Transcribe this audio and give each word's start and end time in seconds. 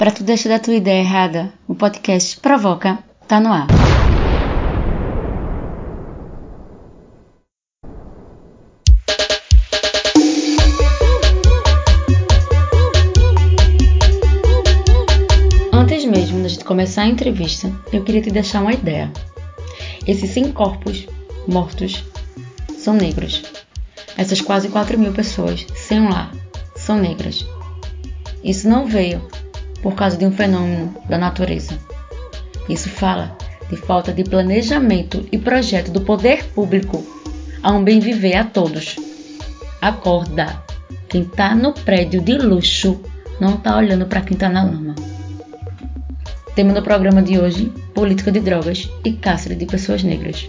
Para 0.00 0.12
tu 0.12 0.24
deixar 0.24 0.48
da 0.48 0.58
tua 0.58 0.76
ideia 0.76 1.02
errada, 1.02 1.52
o 1.68 1.74
podcast 1.74 2.40
Provoca 2.40 3.00
tá 3.28 3.38
no 3.38 3.52
ar. 3.52 3.66
Antes 15.70 16.06
mesmo 16.06 16.42
da 16.42 16.48
gente 16.48 16.64
começar 16.64 17.02
a 17.02 17.06
entrevista, 17.06 17.70
eu 17.92 18.02
queria 18.02 18.22
te 18.22 18.30
deixar 18.30 18.62
uma 18.62 18.72
ideia. 18.72 19.12
Esses 20.06 20.30
100 20.30 20.52
corpos 20.52 21.06
mortos 21.46 22.02
são 22.78 22.94
negros. 22.94 23.42
Essas 24.16 24.40
quase 24.40 24.70
4 24.70 24.98
mil 24.98 25.12
pessoas 25.12 25.66
sem 25.74 26.00
um 26.00 26.08
lar 26.08 26.32
são 26.74 26.96
negras. 26.96 27.44
Isso 28.42 28.66
não 28.66 28.86
veio 28.86 29.20
por 29.82 29.94
causa 29.94 30.16
de 30.16 30.24
um 30.26 30.32
fenômeno 30.32 30.94
da 31.08 31.18
natureza. 31.18 31.78
Isso 32.68 32.88
fala 32.88 33.36
de 33.68 33.76
falta 33.76 34.12
de 34.12 34.24
planejamento 34.24 35.26
e 35.30 35.38
projeto 35.38 35.90
do 35.90 36.00
poder 36.00 36.44
público 36.46 37.04
a 37.62 37.70
um 37.72 37.82
bem 37.82 38.00
viver 38.00 38.36
a 38.36 38.44
todos. 38.44 38.96
Acorda! 39.80 40.62
Quem 41.08 41.24
tá 41.24 41.54
no 41.54 41.72
prédio 41.72 42.20
de 42.20 42.38
luxo 42.38 43.00
não 43.40 43.56
tá 43.56 43.76
olhando 43.76 44.06
para 44.06 44.20
quem 44.20 44.36
tá 44.36 44.48
na 44.48 44.62
lama. 44.62 44.94
Tema 46.54 46.72
do 46.72 46.82
programa 46.82 47.22
de 47.22 47.38
hoje: 47.38 47.72
política 47.94 48.30
de 48.30 48.40
drogas 48.40 48.88
e 49.04 49.12
cárcere 49.12 49.54
de 49.54 49.66
pessoas 49.66 50.02
negras. 50.02 50.48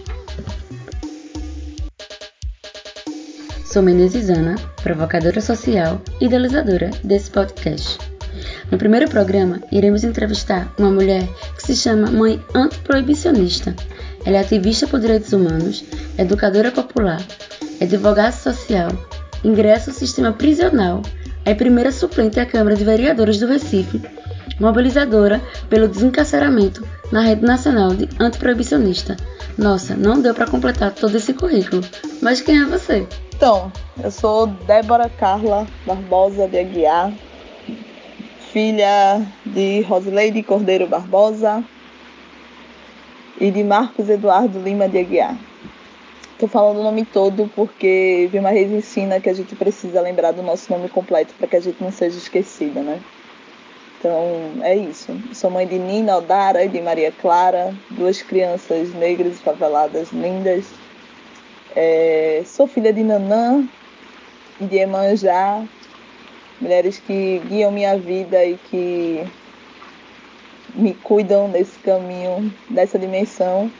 Sou 3.64 3.82
Menezes 3.82 4.28
Ana, 4.28 4.56
provocadora 4.82 5.40
social 5.40 6.02
e 6.20 6.26
idealizadora 6.26 6.90
desse 7.02 7.30
podcast. 7.30 7.98
No 8.72 8.78
primeiro 8.78 9.06
programa, 9.06 9.60
iremos 9.70 10.02
entrevistar 10.02 10.72
uma 10.78 10.90
mulher 10.90 11.28
que 11.54 11.62
se 11.62 11.76
chama 11.76 12.10
Mãe 12.10 12.42
Antiproibicionista. 12.54 13.76
Ela 14.24 14.38
é 14.38 14.40
ativista 14.40 14.86
por 14.86 14.98
direitos 14.98 15.30
humanos, 15.34 15.84
educadora 16.16 16.70
popular, 16.70 17.20
advogada 17.78 18.32
social, 18.32 18.88
ingressa 19.44 19.90
no 19.90 19.96
sistema 19.96 20.32
prisional, 20.32 21.02
é 21.44 21.54
primeira 21.54 21.92
suplente 21.92 22.40
à 22.40 22.46
Câmara 22.46 22.74
de 22.74 22.82
Vereadores 22.82 23.38
do 23.38 23.46
Recife, 23.46 24.00
mobilizadora 24.58 25.38
pelo 25.68 25.86
desencarceramento 25.86 26.82
na 27.12 27.20
rede 27.20 27.42
nacional 27.42 27.90
de 27.90 28.08
antiproibicionista. 28.18 29.18
Nossa, 29.58 29.94
não 29.94 30.18
deu 30.18 30.32
para 30.32 30.46
completar 30.46 30.92
todo 30.92 31.14
esse 31.14 31.34
currículo, 31.34 31.82
mas 32.22 32.40
quem 32.40 32.62
é 32.62 32.64
você? 32.64 33.06
Então, 33.36 33.70
eu 34.02 34.10
sou 34.10 34.46
Débora 34.46 35.10
Carla 35.10 35.66
Barbosa 35.84 36.48
de 36.48 36.58
Aguiar, 36.58 37.12
filha 38.52 39.26
de 39.46 39.80
Rosileide 39.80 40.42
Cordeiro 40.42 40.86
Barbosa 40.86 41.64
e 43.40 43.50
de 43.50 43.64
Marcos 43.64 44.10
Eduardo 44.10 44.60
Lima 44.60 44.86
de 44.86 44.98
Aguiar. 44.98 45.38
Estou 46.32 46.46
falando 46.46 46.80
o 46.80 46.82
nome 46.82 47.06
todo 47.06 47.50
porque 47.56 48.28
Vilma 48.30 48.50
Reis 48.50 48.70
ensina 48.70 49.20
que 49.20 49.30
a 49.30 49.32
gente 49.32 49.56
precisa 49.56 50.02
lembrar 50.02 50.32
do 50.32 50.42
nosso 50.42 50.70
nome 50.70 50.90
completo 50.90 51.32
para 51.38 51.48
que 51.48 51.56
a 51.56 51.60
gente 51.60 51.82
não 51.82 51.90
seja 51.90 52.18
esquecida, 52.18 52.82
né? 52.82 53.00
Então 53.98 54.12
é 54.60 54.76
isso. 54.76 55.16
Sou 55.32 55.50
mãe 55.50 55.66
de 55.66 55.78
Nina 55.78 56.18
Odara 56.18 56.62
e 56.62 56.68
de 56.68 56.80
Maria 56.82 57.10
Clara, 57.10 57.74
duas 57.88 58.20
crianças 58.20 58.92
negras 58.92 59.38
e 59.38 59.42
faveladas 59.42 60.12
lindas. 60.12 60.66
É, 61.74 62.42
sou 62.44 62.66
filha 62.66 62.92
de 62.92 63.02
Nanã 63.02 63.66
e 64.60 64.66
de 64.66 64.76
Emanjá, 64.76 65.64
mulheres 66.62 66.98
que 66.98 67.42
guiam 67.48 67.72
minha 67.72 67.98
vida 67.98 68.44
e 68.44 68.56
que 68.70 69.26
me 70.74 70.94
cuidam 70.94 71.48
nesse 71.48 71.76
caminho, 71.80 72.52
dessa 72.70 72.98
dimensão. 72.98 73.70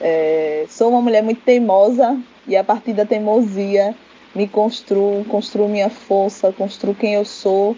É, 0.00 0.66
sou 0.68 0.90
uma 0.90 1.00
mulher 1.00 1.22
muito 1.22 1.40
teimosa 1.42 2.20
e 2.46 2.56
a 2.56 2.64
partir 2.64 2.92
da 2.92 3.06
teimosia 3.06 3.94
me 4.34 4.46
construo, 4.46 5.24
construo 5.26 5.68
minha 5.68 5.88
força, 5.88 6.52
construo 6.52 6.94
quem 6.94 7.14
eu 7.14 7.24
sou, 7.24 7.74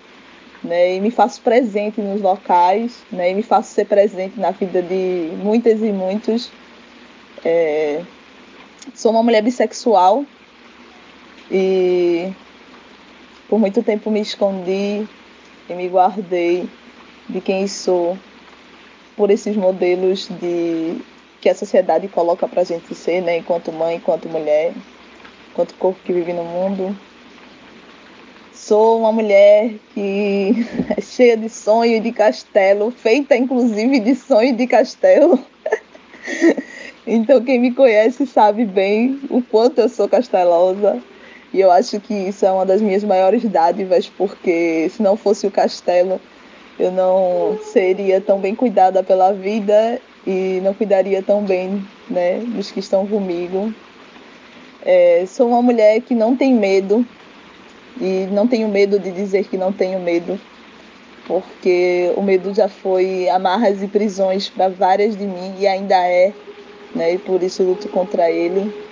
né, 0.65 0.97
e 0.97 1.01
me 1.01 1.11
faço 1.11 1.41
presente 1.41 2.01
nos 2.01 2.21
locais, 2.21 3.05
né, 3.13 3.31
e 3.31 3.35
me 3.35 3.43
faço 3.43 3.73
ser 3.73 3.85
presente 3.85 4.41
na 4.41 4.51
vida 4.51 4.83
de 4.83 5.31
muitas 5.37 5.81
e 5.81 5.93
muitos. 5.93 6.51
É, 7.45 8.03
sou 8.95 9.13
uma 9.13 9.23
mulher 9.23 9.43
bissexual 9.43 10.25
e 11.49 12.33
por 13.49 13.59
muito 13.59 13.83
tempo 13.83 14.11
me 14.11 14.21
escondi 14.21 15.09
e 15.69 15.75
me 15.75 15.89
guardei 15.89 16.69
de 17.29 17.41
quem 17.41 17.67
sou 17.67 18.17
por 19.17 19.31
esses 19.31 19.57
modelos 19.57 20.29
de 20.41 21.01
que 21.41 21.49
a 21.49 21.55
sociedade 21.55 22.09
coloca 22.09 22.47
para 22.47 22.61
a 22.61 22.65
gente 22.65 22.95
ser, 22.95 23.23
né, 23.23 23.39
enquanto 23.39 23.73
mãe, 23.73 23.97
enquanto 23.97 24.29
mulher, 24.29 24.73
enquanto 25.51 25.75
corpo 25.75 25.99
que 26.05 26.13
vive 26.13 26.33
no 26.33 26.45
mundo. 26.45 26.97
Sou 28.53 28.99
uma 28.99 29.13
mulher 29.13 29.75
que 29.95 30.67
é 30.97 31.01
cheia 31.01 31.37
de 31.37 31.49
sonho 31.49 31.97
e 31.97 32.01
de 32.01 32.13
castelo, 32.13 32.91
feita 32.91 33.37
inclusive 33.37 34.01
de 34.01 34.15
sonho 34.15 34.55
de 34.55 34.67
castelo. 34.67 35.39
então 37.07 37.43
quem 37.43 37.59
me 37.59 37.73
conhece 37.73 38.27
sabe 38.27 38.65
bem 38.65 39.21
o 39.31 39.41
quanto 39.41 39.81
eu 39.81 39.89
sou 39.89 40.09
castelosa 40.09 41.03
e 41.53 41.61
eu 41.61 41.71
acho 41.71 41.99
que 42.01 42.13
isso 42.13 42.45
é 42.45 42.51
uma 42.51 42.67
das 42.67 42.81
minhas 42.81 43.03
maiores 43.03 43.43
dádivas, 43.45 44.09
porque 44.09 44.89
se 44.91 45.03
não 45.03 45.17
fosse 45.17 45.47
o 45.47 45.51
castelo, 45.51 46.21
eu 46.79 46.93
não 46.93 47.59
seria 47.63 48.21
tão 48.21 48.39
bem 48.39 48.55
cuidada 48.55 49.03
pela 49.03 49.33
vida 49.33 50.01
e 50.27 50.61
não 50.63 50.75
cuidaria 50.75 51.23
tão 51.23 51.43
bem 51.43 51.85
né, 52.09 52.39
dos 52.47 52.71
que 52.71 52.81
estão 52.81 53.07
comigo. 53.07 53.73
É, 54.85 55.25
sou 55.27 55.49
uma 55.49 55.63
mulher 55.63 56.01
que 56.03 56.15
não 56.15 56.37
tem 56.37 56.55
medo 56.55 57.05
e 58.01 58.29
não 58.31 58.47
tenho 58.47 58.69
medo 58.69 58.99
de 58.99 59.11
dizer 59.11 59.45
que 59.45 59.57
não 59.57 59.73
tenho 59.73 59.99
medo, 59.99 60.39
porque 61.27 62.13
o 62.15 62.23
medo 62.23 62.55
já 62.55 62.69
foi 62.69 63.29
amarras 63.29 63.83
e 63.83 63.89
prisões 63.89 64.49
para 64.49 64.69
várias 64.69 65.17
de 65.17 65.27
mim 65.27 65.55
e 65.59 65.67
ainda 65.67 65.97
é, 65.97 66.33
né, 66.95 67.15
e 67.15 67.19
por 67.19 67.43
isso 67.43 67.63
luto 67.63 67.89
contra 67.89 68.31
ele. 68.31 68.88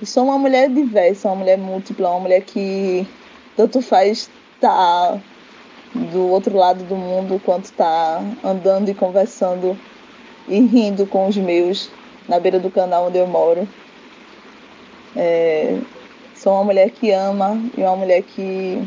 E 0.00 0.06
sou 0.06 0.24
uma 0.24 0.38
mulher 0.38 0.70
diversa, 0.70 1.28
uma 1.28 1.36
mulher 1.36 1.58
múltipla, 1.58 2.10
uma 2.10 2.20
mulher 2.20 2.42
que 2.42 3.04
tanto 3.56 3.82
faz 3.82 4.30
estar 4.54 4.68
tá 4.68 5.20
do 6.12 6.28
outro 6.28 6.56
lado 6.56 6.84
do 6.84 6.94
mundo 6.94 7.42
quanto 7.44 7.64
estar 7.64 8.20
tá 8.20 8.48
andando 8.48 8.88
e 8.88 8.94
conversando 8.94 9.76
e 10.46 10.60
rindo 10.60 11.04
com 11.04 11.26
os 11.26 11.36
meus 11.36 11.90
na 12.28 12.38
beira 12.38 12.60
do 12.60 12.70
canal 12.70 13.08
onde 13.08 13.18
eu 13.18 13.26
moro. 13.26 13.68
É, 15.16 15.80
sou 16.36 16.52
uma 16.52 16.62
mulher 16.62 16.90
que 16.90 17.10
ama 17.10 17.60
e 17.76 17.80
uma 17.80 17.96
mulher 17.96 18.22
que 18.22 18.80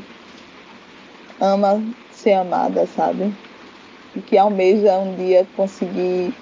ama 1.42 1.84
ser 2.10 2.34
amada, 2.34 2.88
sabe? 2.88 3.34
E 4.16 4.22
que 4.22 4.38
almeja 4.38 4.98
um 4.98 5.14
dia 5.16 5.46
conseguir 5.58 6.34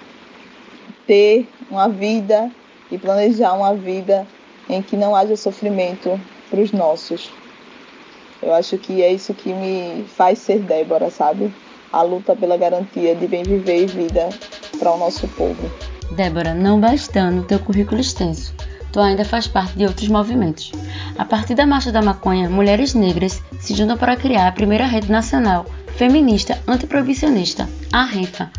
ter 1.08 1.48
uma 1.68 1.88
vida 1.88 2.48
e 2.88 2.96
planejar 2.96 3.54
uma 3.54 3.74
vida 3.74 4.24
em 4.68 4.82
que 4.82 4.96
não 4.96 5.14
haja 5.14 5.36
sofrimento 5.36 6.20
para 6.48 6.60
os 6.60 6.72
nossos. 6.72 7.30
Eu 8.42 8.54
acho 8.54 8.78
que 8.78 9.02
é 9.02 9.12
isso 9.12 9.34
que 9.34 9.52
me 9.52 10.04
faz 10.04 10.38
ser 10.38 10.60
Débora, 10.60 11.10
sabe? 11.10 11.52
A 11.92 12.02
luta 12.02 12.34
pela 12.34 12.56
garantia 12.56 13.14
de 13.14 13.26
bem 13.26 13.42
viver 13.42 13.82
e 13.82 13.86
vida 13.86 14.28
para 14.78 14.92
o 14.92 14.98
nosso 14.98 15.28
povo. 15.28 15.70
Débora, 16.12 16.54
não 16.54 16.80
bastando 16.80 17.44
teu 17.44 17.58
currículo 17.58 18.00
extenso, 18.00 18.54
tu 18.92 19.00
ainda 19.00 19.24
faz 19.24 19.46
parte 19.46 19.76
de 19.76 19.84
outros 19.84 20.08
movimentos. 20.08 20.72
A 21.18 21.24
partir 21.24 21.54
da 21.54 21.66
Marcha 21.66 21.92
da 21.92 22.02
Maconha, 22.02 22.48
mulheres 22.48 22.94
negras 22.94 23.42
se 23.60 23.74
juntam 23.74 23.96
para 23.96 24.16
criar 24.16 24.48
a 24.48 24.52
primeira 24.52 24.86
rede 24.86 25.10
nacional 25.10 25.66
feminista 25.96 26.58
antiproibicionista, 26.66 27.68
a 27.92 28.04
RENFA, 28.04 28.50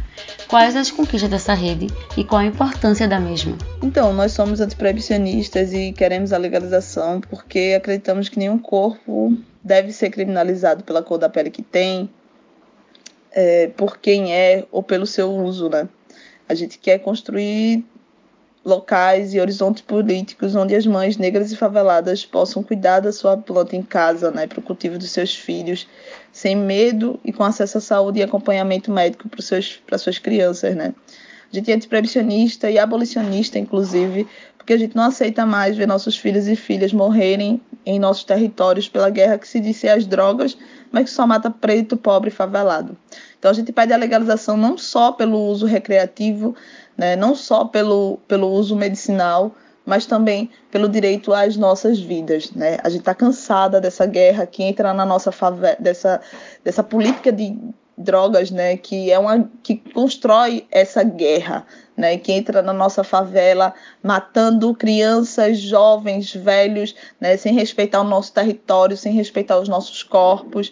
Quais 0.47 0.75
as 0.75 0.91
conquistas 0.91 1.29
dessa 1.29 1.53
rede 1.53 1.87
e 2.17 2.23
qual 2.23 2.41
a 2.41 2.45
importância 2.45 3.07
da 3.07 3.19
mesma? 3.19 3.57
Então, 3.81 4.13
nós 4.13 4.33
somos 4.33 4.59
antiproibicionistas 4.59 5.71
e 5.71 5.93
queremos 5.93 6.33
a 6.33 6.37
legalização 6.37 7.21
porque 7.21 7.73
acreditamos 7.77 8.27
que 8.27 8.37
nenhum 8.37 8.57
corpo 8.57 9.33
deve 9.63 9.93
ser 9.93 10.09
criminalizado 10.09 10.83
pela 10.83 11.01
cor 11.01 11.17
da 11.17 11.29
pele 11.29 11.49
que 11.49 11.61
tem, 11.61 12.09
é, 13.31 13.67
por 13.67 13.97
quem 13.97 14.33
é 14.33 14.65
ou 14.71 14.83
pelo 14.83 15.05
seu 15.05 15.33
uso, 15.33 15.69
né? 15.69 15.87
A 16.49 16.53
gente 16.53 16.77
quer 16.77 16.99
construir 16.99 17.85
locais 18.63 19.33
e 19.33 19.39
horizontes 19.39 19.81
políticos 19.81 20.55
onde 20.55 20.75
as 20.75 20.85
mães 20.85 21.17
negras 21.17 21.51
e 21.51 21.55
faveladas 21.55 22.25
possam 22.25 22.61
cuidar 22.61 22.99
da 22.99 23.11
sua 23.11 23.35
planta 23.35 23.75
em 23.75 23.81
casa, 23.81 24.29
né, 24.29 24.45
para 24.45 24.59
o 24.59 24.61
cultivo 24.61 24.97
dos 24.97 25.09
seus 25.09 25.35
filhos, 25.35 25.87
sem 26.31 26.55
medo 26.55 27.19
e 27.25 27.33
com 27.33 27.43
acesso 27.43 27.79
à 27.79 27.81
saúde 27.81 28.19
e 28.19 28.23
acompanhamento 28.23 28.91
médico 28.91 29.27
para 29.29 29.97
suas 29.97 30.19
crianças, 30.19 30.75
né. 30.75 30.93
A 31.51 31.55
gente 31.55 31.69
é 31.69 31.75
antiproibicionista 31.75 32.71
e 32.71 32.79
abolicionista, 32.79 33.59
inclusive, 33.59 34.25
porque 34.57 34.71
a 34.71 34.77
gente 34.77 34.95
não 34.95 35.03
aceita 35.03 35.45
mais 35.45 35.75
ver 35.75 35.85
nossos 35.85 36.15
filhos 36.15 36.47
e 36.47 36.55
filhas 36.55 36.93
morrerem 36.93 37.59
em 37.85 37.99
nossos 37.99 38.23
territórios 38.23 38.87
pela 38.87 39.09
guerra 39.09 39.37
que 39.37 39.47
se 39.47 39.59
disse 39.59 39.89
às 39.89 40.05
drogas, 40.05 40.57
mas 40.91 41.05
que 41.05 41.09
só 41.09 41.27
mata 41.27 41.49
preto, 41.49 41.97
pobre 41.97 42.29
e 42.29 42.31
favelado. 42.31 42.95
Então 43.41 43.49
a 43.49 43.55
gente 43.55 43.71
pede 43.71 43.91
a 43.91 43.97
legalização 43.97 44.55
não 44.55 44.77
só 44.77 45.11
pelo 45.11 45.39
uso 45.47 45.65
recreativo, 45.65 46.55
né, 46.95 47.15
não 47.15 47.33
só 47.33 47.65
pelo, 47.65 48.19
pelo 48.27 48.47
uso 48.47 48.75
medicinal, 48.75 49.55
mas 49.83 50.05
também 50.05 50.51
pelo 50.69 50.87
direito 50.87 51.33
às 51.33 51.57
nossas 51.57 51.99
vidas. 51.99 52.51
Né? 52.51 52.77
A 52.83 52.89
gente 52.89 52.99
está 52.99 53.15
cansada 53.15 53.81
dessa 53.81 54.05
guerra 54.05 54.45
que 54.45 54.61
entra 54.61 54.93
na 54.93 55.03
nossa 55.03 55.31
favela, 55.31 55.75
dessa, 55.79 56.21
dessa 56.63 56.83
política 56.83 57.31
de 57.31 57.57
drogas, 57.97 58.51
né, 58.51 58.77
que 58.77 59.11
é 59.11 59.17
uma 59.17 59.49
que 59.63 59.77
constrói 59.91 60.67
essa 60.69 61.01
guerra, 61.01 61.65
né, 61.97 62.19
que 62.19 62.31
entra 62.31 62.61
na 62.61 62.73
nossa 62.73 63.03
favela 63.03 63.73
matando 64.03 64.71
crianças, 64.75 65.57
jovens, 65.57 66.31
velhos, 66.31 66.93
né, 67.19 67.35
sem 67.37 67.55
respeitar 67.55 68.01
o 68.01 68.03
nosso 68.03 68.31
território, 68.31 68.95
sem 68.95 69.13
respeitar 69.13 69.57
os 69.57 69.67
nossos 69.67 70.03
corpos, 70.03 70.71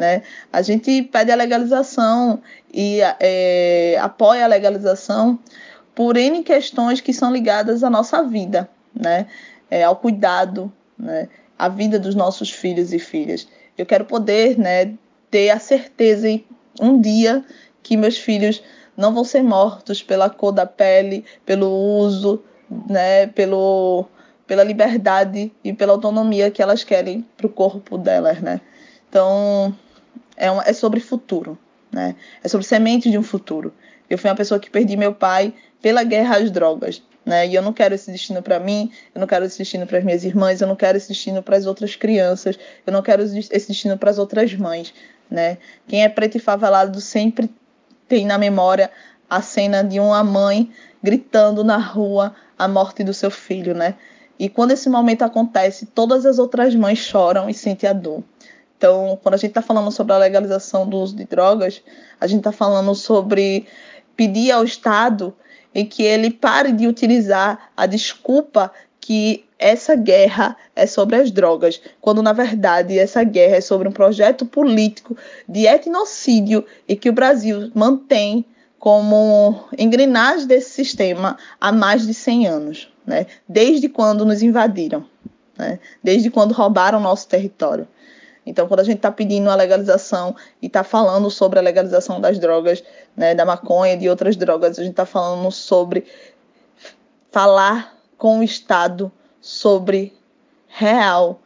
né? 0.00 0.22
A 0.50 0.62
gente 0.62 1.02
pede 1.02 1.30
a 1.30 1.36
legalização 1.36 2.42
e 2.72 3.00
é, 3.20 3.98
apoia 4.00 4.44
a 4.44 4.48
legalização 4.48 5.38
por 5.94 6.16
N 6.16 6.42
questões 6.42 7.00
que 7.00 7.12
são 7.12 7.30
ligadas 7.30 7.84
à 7.84 7.90
nossa 7.90 8.22
vida, 8.22 8.68
né? 8.94 9.26
É, 9.70 9.84
ao 9.84 9.94
cuidado, 9.94 10.72
né? 10.98 11.28
à 11.56 11.68
vida 11.68 11.98
dos 11.98 12.14
nossos 12.14 12.50
filhos 12.50 12.92
e 12.92 12.98
filhas. 12.98 13.46
Eu 13.76 13.84
quero 13.84 14.06
poder 14.06 14.58
né, 14.58 14.94
ter 15.30 15.50
a 15.50 15.58
certeza 15.58 16.26
em 16.26 16.44
um 16.80 16.98
dia 16.98 17.44
que 17.82 17.96
meus 17.96 18.16
filhos 18.16 18.62
não 18.96 19.12
vão 19.12 19.24
ser 19.24 19.42
mortos 19.42 20.02
pela 20.02 20.30
cor 20.30 20.52
da 20.52 20.64
pele, 20.64 21.24
pelo 21.44 21.68
uso, 21.68 22.42
né, 22.88 23.26
pelo, 23.28 24.06
pela 24.46 24.64
liberdade 24.64 25.52
e 25.62 25.72
pela 25.72 25.92
autonomia 25.92 26.50
que 26.50 26.62
elas 26.62 26.82
querem 26.82 27.26
para 27.36 27.46
o 27.46 27.50
corpo 27.50 27.98
delas, 27.98 28.40
né? 28.40 28.60
Então, 29.10 29.74
é, 30.40 30.70
é 30.70 30.72
sobre 30.72 30.98
futuro, 31.00 31.58
né? 31.92 32.16
É 32.42 32.48
sobre 32.48 32.66
semente 32.66 33.10
de 33.10 33.18
um 33.18 33.22
futuro. 33.22 33.72
Eu 34.08 34.16
fui 34.16 34.30
uma 34.30 34.36
pessoa 34.36 34.58
que 34.58 34.70
perdi 34.70 34.96
meu 34.96 35.14
pai 35.14 35.52
pela 35.82 36.02
guerra 36.02 36.38
às 36.38 36.50
drogas, 36.50 37.02
né? 37.24 37.46
E 37.46 37.54
eu 37.54 37.62
não 37.62 37.72
quero 37.72 37.94
esse 37.94 38.10
destino 38.10 38.42
para 38.42 38.58
mim, 38.58 38.90
eu 39.14 39.20
não 39.20 39.26
quero 39.26 39.44
esse 39.44 39.58
destino 39.58 39.86
para 39.86 39.98
as 39.98 40.04
minhas 40.04 40.24
irmãs, 40.24 40.60
eu 40.60 40.66
não 40.66 40.74
quero 40.74 40.96
esse 40.96 41.08
destino 41.08 41.42
para 41.42 41.56
as 41.56 41.66
outras 41.66 41.94
crianças, 41.94 42.58
eu 42.86 42.92
não 42.92 43.02
quero 43.02 43.22
esse 43.22 43.68
destino 43.68 43.98
para 43.98 44.10
as 44.10 44.18
outras 44.18 44.52
mães, 44.54 44.94
né? 45.30 45.58
Quem 45.86 46.02
é 46.02 46.08
preto 46.08 46.36
e 46.36 46.40
favelado 46.40 47.00
sempre 47.00 47.50
tem 48.08 48.26
na 48.26 48.38
memória 48.38 48.90
a 49.28 49.42
cena 49.42 49.84
de 49.84 50.00
uma 50.00 50.24
mãe 50.24 50.72
gritando 51.02 51.62
na 51.62 51.76
rua 51.76 52.34
a 52.58 52.66
morte 52.66 53.04
do 53.04 53.14
seu 53.14 53.30
filho, 53.30 53.74
né? 53.74 53.94
E 54.38 54.48
quando 54.48 54.70
esse 54.70 54.88
momento 54.88 55.22
acontece, 55.22 55.84
todas 55.84 56.24
as 56.24 56.38
outras 56.38 56.74
mães 56.74 56.98
choram 56.98 57.48
e 57.48 57.54
sentem 57.54 57.88
a 57.88 57.92
dor. 57.92 58.24
Então, 58.80 59.18
quando 59.22 59.34
a 59.34 59.36
gente 59.36 59.50
está 59.50 59.60
falando 59.60 59.90
sobre 59.90 60.14
a 60.14 60.16
legalização 60.16 60.88
do 60.88 60.96
uso 60.96 61.14
de 61.14 61.26
drogas, 61.26 61.82
a 62.18 62.26
gente 62.26 62.38
está 62.38 62.50
falando 62.50 62.94
sobre 62.94 63.66
pedir 64.16 64.50
ao 64.52 64.64
Estado 64.64 65.36
em 65.74 65.84
que 65.84 66.02
ele 66.02 66.30
pare 66.30 66.72
de 66.72 66.86
utilizar 66.86 67.72
a 67.76 67.84
desculpa 67.84 68.72
que 68.98 69.44
essa 69.58 69.94
guerra 69.94 70.56
é 70.74 70.86
sobre 70.86 71.16
as 71.16 71.30
drogas, 71.30 71.78
quando 72.00 72.22
na 72.22 72.32
verdade 72.32 72.98
essa 72.98 73.22
guerra 73.22 73.56
é 73.56 73.60
sobre 73.60 73.86
um 73.86 73.92
projeto 73.92 74.46
político 74.46 75.14
de 75.46 75.66
etnocídio 75.66 76.64
e 76.88 76.96
que 76.96 77.10
o 77.10 77.12
Brasil 77.12 77.70
mantém 77.74 78.46
como 78.78 79.62
engrenagem 79.76 80.46
desse 80.46 80.70
sistema 80.70 81.36
há 81.60 81.70
mais 81.70 82.06
de 82.06 82.14
100 82.14 82.46
anos, 82.46 82.90
né? 83.06 83.26
desde 83.46 83.90
quando 83.90 84.24
nos 84.24 84.42
invadiram, 84.42 85.04
né? 85.58 85.78
desde 86.02 86.30
quando 86.30 86.52
roubaram 86.52 86.98
nosso 86.98 87.28
território. 87.28 87.86
Então, 88.50 88.66
quando 88.66 88.80
a 88.80 88.84
gente 88.84 88.96
está 88.96 89.12
pedindo 89.12 89.48
a 89.48 89.54
legalização 89.54 90.34
e 90.60 90.66
está 90.66 90.82
falando 90.82 91.30
sobre 91.30 91.60
a 91.60 91.62
legalização 91.62 92.20
das 92.20 92.36
drogas, 92.36 92.82
né, 93.16 93.32
da 93.32 93.44
maconha 93.44 93.94
e 93.94 93.96
de 93.96 94.08
outras 94.08 94.34
drogas, 94.34 94.76
a 94.76 94.82
gente 94.82 94.90
está 94.90 95.06
falando 95.06 95.52
sobre 95.52 96.04
falar 97.30 97.96
com 98.18 98.40
o 98.40 98.42
Estado 98.42 99.10
sobre 99.40 100.12
real 100.66 101.40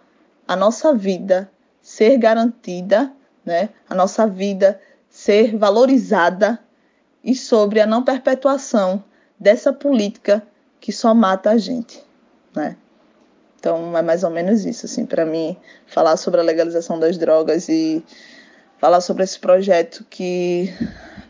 a 0.49 0.56
nossa 0.56 0.95
vida 0.95 1.51
ser 1.83 2.17
garantida, 2.17 3.12
né, 3.45 3.69
a 3.89 3.95
nossa 3.95 4.27
vida 4.27 4.81
ser 5.11 5.55
valorizada 5.59 6.59
e 7.23 7.35
sobre 7.35 7.83
a 7.83 7.87
não 7.87 8.03
perpetuação 8.03 9.05
dessa 9.39 9.75
política 9.75 10.43
que 10.81 10.91
só 10.91 11.15
mata 11.15 11.51
a 11.51 11.59
gente, 11.59 12.03
né? 12.56 12.79
Então 13.64 13.96
é 13.96 14.02
mais 14.02 14.22
ou 14.22 14.28
menos 14.28 14.66
isso, 14.66 14.84
assim, 14.84 15.06
para 15.06 15.25
mim 15.25 15.56
falar 15.87 16.19
sobre 16.19 16.38
a 16.38 16.43
legalização 16.44 17.00
das 17.00 17.16
drogas 17.16 17.66
e 17.66 18.05
falar 18.78 19.00
sobre 19.00 19.25
esse 19.25 19.38
projeto 19.38 20.05
que 20.11 20.70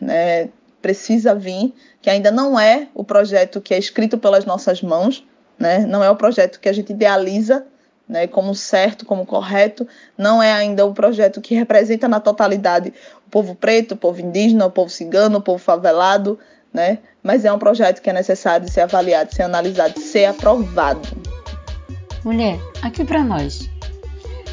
né, 0.01 0.49
precisa 0.81 1.33
vir, 1.33 1.73
que 2.01 2.09
ainda 2.09 2.31
não 2.31 2.59
é 2.59 2.89
o 2.93 3.05
projeto 3.05 3.61
que 3.61 3.73
é 3.73 3.77
escrito 3.77 4.17
pelas 4.17 4.43
nossas 4.43 4.81
mãos, 4.81 5.25
né? 5.57 5.85
Não 5.85 6.03
é 6.03 6.09
o 6.09 6.15
projeto 6.17 6.59
que 6.59 6.67
a 6.67 6.73
gente 6.73 6.91
idealiza, 6.91 7.65
né, 8.05 8.27
como 8.27 8.53
certo, 8.53 9.05
como 9.05 9.25
correto, 9.25 9.87
não 10.17 10.43
é 10.43 10.51
ainda 10.51 10.85
o 10.85 10.93
projeto 10.93 11.39
que 11.39 11.55
representa 11.55 12.05
na 12.05 12.19
totalidade 12.19 12.93
o 13.25 13.29
povo 13.29 13.55
preto, 13.55 13.93
o 13.93 13.97
povo 13.97 14.19
indígena, 14.19 14.65
o 14.65 14.71
povo 14.71 14.89
cigano, 14.89 15.37
o 15.37 15.41
povo 15.41 15.57
favelado, 15.57 16.37
né? 16.73 16.99
Mas 17.23 17.45
é 17.45 17.53
um 17.53 17.59
projeto 17.59 18.01
que 18.01 18.09
é 18.09 18.13
necessário 18.13 18.69
ser 18.69 18.81
avaliado, 18.81 19.33
ser 19.33 19.43
analisado, 19.43 19.97
ser 20.01 20.25
aprovado. 20.25 21.24
Mulher, 22.25 22.59
aqui 22.81 23.05
para 23.05 23.23
nós. 23.23 23.69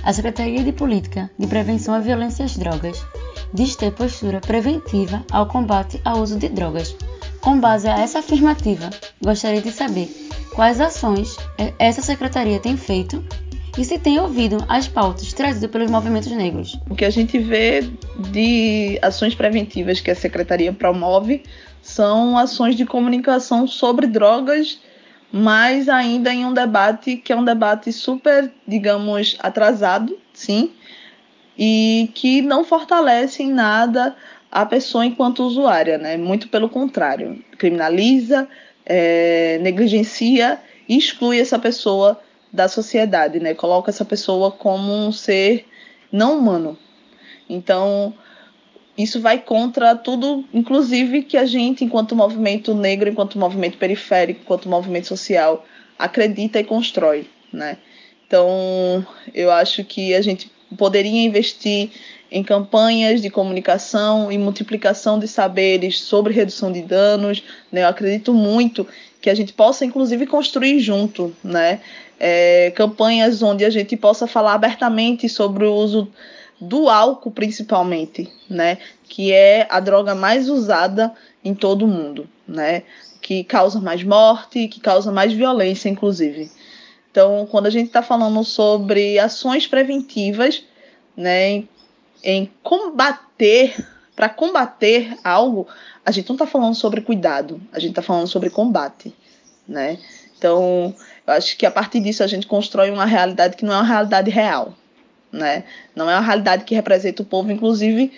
A 0.05 0.13
Secretaria 0.13 0.63
de 0.63 0.73
Política 0.73 1.31
de 1.39 1.47
Prevenção 1.47 1.95
à 1.95 2.01
Violência 2.01 2.45
às 2.45 2.55
Drogas 2.55 3.03
diz 3.51 3.75
ter 3.75 3.93
postura 3.93 4.43
preventiva 4.43 5.25
ao 5.33 5.47
combate 5.47 5.99
ao 6.05 6.19
uso 6.21 6.39
de 6.39 6.51
drogas. 6.51 6.95
Com 7.41 7.59
base 7.59 7.89
a 7.89 7.99
essa 7.99 8.19
afirmativa, 8.19 8.91
gostaria 9.25 9.63
de 9.63 9.73
saber 9.73 10.11
quais 10.55 10.83
ações 10.83 11.35
essa 11.79 12.03
secretaria 12.03 12.61
tem 12.61 12.77
feito 12.77 13.25
e 13.79 13.83
se 13.87 13.99
tem 13.99 14.21
ouvido 14.21 14.63
as 14.69 14.87
pautas 14.87 15.33
trazidas 15.33 15.71
pelos 15.71 15.91
movimentos 15.91 16.31
negros. 16.31 16.79
O 16.91 16.95
que 16.95 17.07
a 17.07 17.11
gente 17.11 17.39
vê 17.39 17.91
de 18.33 18.99
ações 19.01 19.35
preventivas 19.35 19.99
que 19.99 20.11
a 20.11 20.15
secretaria 20.15 20.75
promove 20.75 21.43
são 21.81 22.37
ações 22.37 22.77
de 22.77 22.85
comunicação 22.85 23.67
sobre 23.67 24.07
drogas 24.07 24.79
mas 25.33 25.89
ainda 25.89 26.33
em 26.33 26.45
um 26.45 26.53
debate 26.53 27.17
que 27.17 27.33
é 27.33 27.37
um 27.37 27.45
debate 27.45 27.91
super, 27.91 28.53
digamos, 28.69 29.37
atrasado, 29.41 30.19
sim, 30.35 30.73
e 31.59 32.11
que 32.15 32.43
não 32.43 32.65
fortalece 32.65 33.43
em 33.43 33.51
nada 33.51 34.15
a 34.51 34.67
pessoa 34.67 35.07
enquanto 35.07 35.43
usuária, 35.43 35.97
né? 35.97 36.19
Muito 36.19 36.49
pelo 36.49 36.69
contrário, 36.69 37.43
criminaliza, 37.57 38.47
é, 38.85 39.59
negligencia 39.63 40.61
e 40.87 40.99
exclui 40.99 41.41
essa 41.41 41.59
pessoa 41.59 42.21
da 42.53 42.69
sociedade, 42.69 43.41
né? 43.41 43.55
Coloca 43.55 43.91
essa 43.91 44.05
pessoa 44.05 44.51
como 44.51 44.93
um 44.93 45.11
ser 45.11 45.67
não 46.13 46.39
humano. 46.39 46.77
Então, 47.49 48.13
isso 48.97 49.21
vai 49.21 49.39
contra 49.39 49.97
tudo, 49.97 50.45
inclusive 50.53 51.23
que 51.23 51.37
a 51.37 51.47
gente, 51.47 51.85
enquanto 51.85 52.15
movimento 52.15 52.75
negro, 52.75 53.09
enquanto 53.09 53.39
movimento 53.39 53.79
periférico, 53.79 54.41
enquanto 54.43 54.69
movimento 54.69 55.07
social, 55.07 55.65
acredita 55.99 56.61
e 56.61 56.65
constrói, 56.65 57.27
né? 57.53 57.79
Então, 58.27 59.07
eu 59.35 59.51
acho 59.51 59.85
que 59.85 60.15
a 60.15 60.23
gente 60.23 60.51
poderia 60.77 61.23
investir 61.23 61.91
em 62.31 62.43
campanhas 62.43 63.21
de 63.21 63.29
comunicação 63.29 64.33
e 64.33 64.39
multiplicação 64.39 65.19
de 65.19 65.29
saberes 65.29 66.01
sobre 66.01 66.33
redução 66.33 66.73
de 66.73 66.81
danos. 66.81 67.43
Né? 67.71 67.83
Eu 67.83 67.89
acredito 67.89 68.33
muito 68.33 68.87
que 69.21 69.29
a 69.29 69.35
gente 69.35 69.53
possa, 69.53 69.85
inclusive, 69.85 70.27
construir 70.27 70.81
junto, 70.81 71.37
né? 71.45 71.81
É, 72.19 72.73
campanhas 72.75 73.43
onde 73.43 73.65
a 73.65 73.71
gente 73.71 73.97
possa 73.97 74.27
falar 74.27 74.55
abertamente 74.55 75.29
sobre 75.29 75.65
o 75.65 75.75
uso 75.75 76.09
do 76.63 76.89
álcool 76.89 77.33
principalmente, 77.33 78.31
né, 78.49 78.79
que 79.09 79.33
é 79.33 79.67
a 79.69 79.81
droga 79.81 80.15
mais 80.15 80.49
usada 80.49 81.13
em 81.45 81.55
todo 81.55 81.85
o 81.85 81.89
mundo, 81.89 82.29
né, 82.47 82.85
que 83.21 83.43
causa 83.43 83.81
mais 83.81 84.05
morte, 84.05 84.69
que 84.69 84.79
causa 84.79 85.11
mais 85.11 85.33
violência, 85.33 85.89
inclusive. 85.89 86.51
Então, 87.11 87.47
quando 87.51 87.67
a 87.67 87.71
gente 87.71 87.89
está 87.89 88.01
falando 88.01 88.45
sobre 88.45 89.19
ações 89.19 89.67
preventivas, 89.67 90.63
né, 91.17 91.51
em, 91.51 91.69
em 92.23 92.51
combater, 92.63 93.75
para 94.15 94.29
combater 94.29 95.19
algo, 95.25 95.67
a 96.07 96.13
gente 96.13 96.29
não 96.29 96.37
está 96.37 96.47
falando 96.47 96.77
sobre 96.77 97.01
cuidado, 97.01 97.61
a 97.73 97.81
gente 97.81 97.91
está 97.91 98.03
falando 98.03 98.29
sobre 98.29 98.51
combate, 98.51 99.13
né? 99.67 99.99
Então, 100.39 100.95
eu 101.27 101.35
acho 101.35 101.57
que 101.57 101.67
a 101.67 101.71
partir 101.71 102.01
disso 102.01 102.23
a 102.23 102.27
gente 102.27 102.47
constrói 102.47 102.91
uma 102.91 103.05
realidade 103.05 103.57
que 103.57 103.65
não 103.65 103.75
é 103.75 103.77
uma 103.79 103.87
realidade 103.87 104.31
real, 104.31 104.75
né? 105.33 105.65
Não 105.97 106.09
é 106.11 106.15
uma 106.15 106.25
realidade 106.25 106.65
que 106.65 106.75
representa 106.75 107.23
o 107.23 107.27
povo, 107.27 107.51
inclusive, 107.51 108.13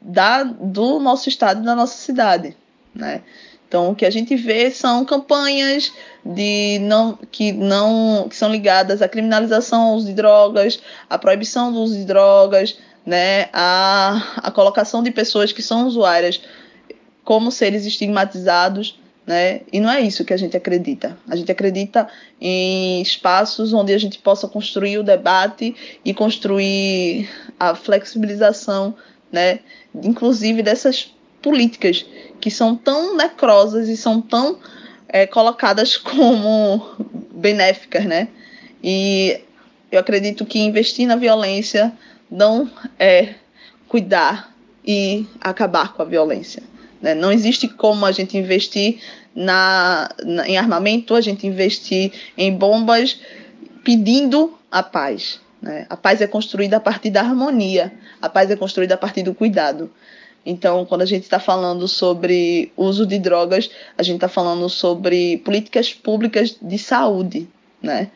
da, 0.00 0.42
do 0.42 0.98
nosso 0.98 1.28
estado 1.28 1.62
da 1.62 1.74
nossa 1.74 1.96
cidade, 1.96 2.56
né? 2.94 3.22
Então, 3.66 3.90
o 3.90 3.94
que 3.94 4.04
a 4.04 4.10
gente 4.10 4.34
vê 4.34 4.68
são 4.70 5.04
campanhas 5.04 5.92
de 6.24 6.80
não, 6.82 7.16
que 7.30 7.52
não 7.52 8.26
que 8.28 8.34
são 8.34 8.50
ligadas 8.50 9.00
à 9.00 9.08
criminalização 9.08 9.82
ao 9.82 9.94
uso 9.94 10.06
de 10.06 10.12
drogas, 10.12 10.80
à 11.08 11.16
proibição 11.16 11.72
do 11.72 11.78
uso 11.78 11.96
de 11.96 12.04
drogas, 12.04 12.76
né, 13.06 13.48
à, 13.52 14.20
à 14.38 14.50
colocação 14.50 15.04
de 15.04 15.12
pessoas 15.12 15.52
que 15.52 15.62
são 15.62 15.86
usuárias 15.86 16.42
como 17.24 17.52
seres 17.52 17.86
estigmatizados, 17.86 18.99
né? 19.26 19.60
E 19.72 19.80
não 19.80 19.90
é 19.90 20.00
isso 20.00 20.24
que 20.24 20.32
a 20.32 20.36
gente 20.36 20.56
acredita. 20.56 21.16
A 21.28 21.36
gente 21.36 21.52
acredita 21.52 22.08
em 22.40 23.00
espaços 23.00 23.72
onde 23.72 23.92
a 23.92 23.98
gente 23.98 24.18
possa 24.18 24.48
construir 24.48 24.98
o 24.98 25.02
debate 25.02 25.74
e 26.04 26.12
construir 26.12 27.28
a 27.58 27.74
flexibilização, 27.74 28.94
né? 29.30 29.60
Inclusive 29.94 30.62
dessas 30.62 31.14
políticas 31.42 32.04
que 32.40 32.50
são 32.50 32.74
tão 32.74 33.16
necrosas 33.16 33.88
e 33.88 33.96
são 33.96 34.20
tão 34.20 34.58
é, 35.08 35.26
colocadas 35.26 35.96
como 35.98 36.82
benéficas, 37.32 38.04
né? 38.04 38.28
E 38.82 39.40
eu 39.92 40.00
acredito 40.00 40.46
que 40.46 40.58
investir 40.58 41.06
na 41.06 41.16
violência 41.16 41.92
não 42.30 42.70
é 42.98 43.34
cuidar 43.88 44.54
e 44.86 45.26
acabar 45.40 45.92
com 45.92 46.02
a 46.02 46.04
violência. 46.04 46.62
Né? 47.00 47.14
Não 47.14 47.32
existe 47.32 47.68
como 47.68 48.04
a 48.04 48.12
gente 48.12 48.36
investir 48.36 49.00
na, 49.34 50.10
na, 50.24 50.48
em 50.48 50.56
armamento, 50.56 51.14
a 51.14 51.20
gente 51.20 51.46
investir 51.46 52.12
em 52.36 52.54
bombas 52.54 53.20
pedindo 53.84 54.58
a 54.70 54.82
paz. 54.82 55.40
Né? 55.60 55.86
A 55.88 55.96
paz 55.96 56.20
é 56.20 56.26
construída 56.26 56.76
a 56.76 56.80
partir 56.80 57.10
da 57.10 57.20
harmonia, 57.20 57.92
a 58.20 58.28
paz 58.28 58.50
é 58.50 58.56
construída 58.56 58.94
a 58.94 58.98
partir 58.98 59.22
do 59.22 59.34
cuidado. 59.34 59.90
Então, 60.44 60.86
quando 60.86 61.02
a 61.02 61.06
gente 61.06 61.24
está 61.24 61.38
falando 61.38 61.86
sobre 61.86 62.72
uso 62.76 63.06
de 63.06 63.18
drogas, 63.18 63.70
a 63.96 64.02
gente 64.02 64.16
está 64.16 64.28
falando 64.28 64.68
sobre 64.68 65.38
políticas 65.38 65.92
públicas 65.92 66.56
de 66.60 66.78
saúde, 66.78 67.46
né? 67.82 68.10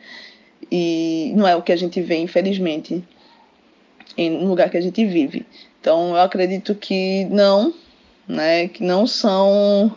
E 0.71 1.33
não 1.35 1.47
é 1.47 1.55
o 1.55 1.61
que 1.61 1.71
a 1.71 1.75
gente 1.75 2.01
vê, 2.01 2.17
infelizmente, 2.17 3.03
no 4.17 4.47
lugar 4.47 4.71
que 4.71 4.77
a 4.77 4.81
gente 4.81 5.05
vive. 5.05 5.45
Então, 5.79 6.09
eu 6.09 6.21
acredito 6.21 6.73
que 6.73 7.25
não, 7.25 7.71
né? 8.27 8.67
Que 8.67 8.83
não 8.83 9.05
são 9.07 9.95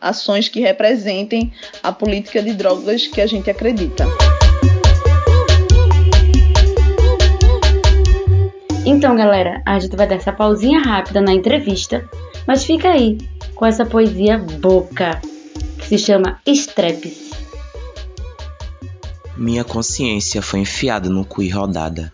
ações 0.00 0.48
que 0.48 0.60
representem 0.60 1.52
a 1.82 1.92
política 1.92 2.42
de 2.42 2.52
drogas 2.54 3.06
que 3.06 3.20
a 3.20 3.26
gente 3.26 3.50
acredita. 3.50 4.06
Então, 8.86 9.14
galera, 9.14 9.62
a 9.66 9.78
gente 9.78 9.94
vai 9.96 10.06
dar 10.06 10.14
essa 10.14 10.32
pausinha 10.32 10.80
rápida 10.80 11.20
na 11.20 11.32
entrevista, 11.32 12.08
mas 12.46 12.64
fica 12.64 12.88
aí 12.88 13.18
com 13.54 13.66
essa 13.66 13.84
poesia 13.84 14.38
boca, 14.38 15.20
que 15.78 15.86
se 15.86 15.98
chama 15.98 16.40
Estrepes. 16.46 17.28
Minha 19.36 19.62
consciência 19.62 20.40
foi 20.40 20.60
enfiada 20.60 21.10
no 21.10 21.24
cu 21.24 21.42
e 21.42 21.50
rodada. 21.50 22.12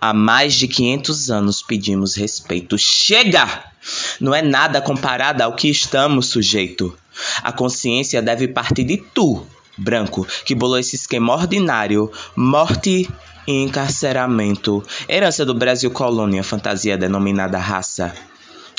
Há 0.00 0.12
mais 0.12 0.54
de 0.54 0.66
500 0.66 1.30
anos 1.30 1.62
pedimos 1.62 2.16
respeito. 2.16 2.76
Chega! 2.76 3.71
Não 4.20 4.34
é 4.34 4.42
nada 4.42 4.80
comparada 4.80 5.44
ao 5.44 5.54
que 5.54 5.68
estamos 5.68 6.26
sujeito. 6.26 6.96
A 7.42 7.52
consciência 7.52 8.22
deve 8.22 8.48
partir 8.48 8.84
de 8.84 8.96
tu, 8.96 9.46
branco, 9.76 10.26
que 10.44 10.54
bolou 10.54 10.78
esse 10.78 10.96
esquema 10.96 11.34
ordinário, 11.34 12.10
morte 12.34 13.08
e 13.46 13.62
encarceramento, 13.62 14.82
herança 15.08 15.44
do 15.44 15.54
Brasil 15.54 15.90
colônia, 15.90 16.42
fantasia 16.42 16.96
denominada 16.96 17.58
raça. 17.58 18.14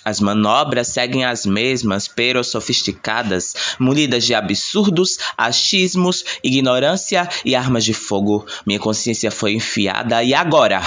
As 0.05 0.19
manobras 0.19 0.89
seguem 0.89 1.23
as 1.23 1.45
mesmas, 1.45 2.09
pero 2.09 2.43
sofisticadas, 2.43 3.53
munidas 3.79 4.25
de 4.25 4.33
absurdos, 4.33 5.17
achismos, 5.37 6.25
ignorância 6.43 7.27
e 7.45 7.55
armas 7.55 7.85
de 7.85 7.93
fogo. 7.93 8.45
Minha 8.65 8.79
consciência 8.79 9.31
foi 9.31 9.53
enfiada 9.53 10.21
e 10.21 10.33
agora? 10.33 10.81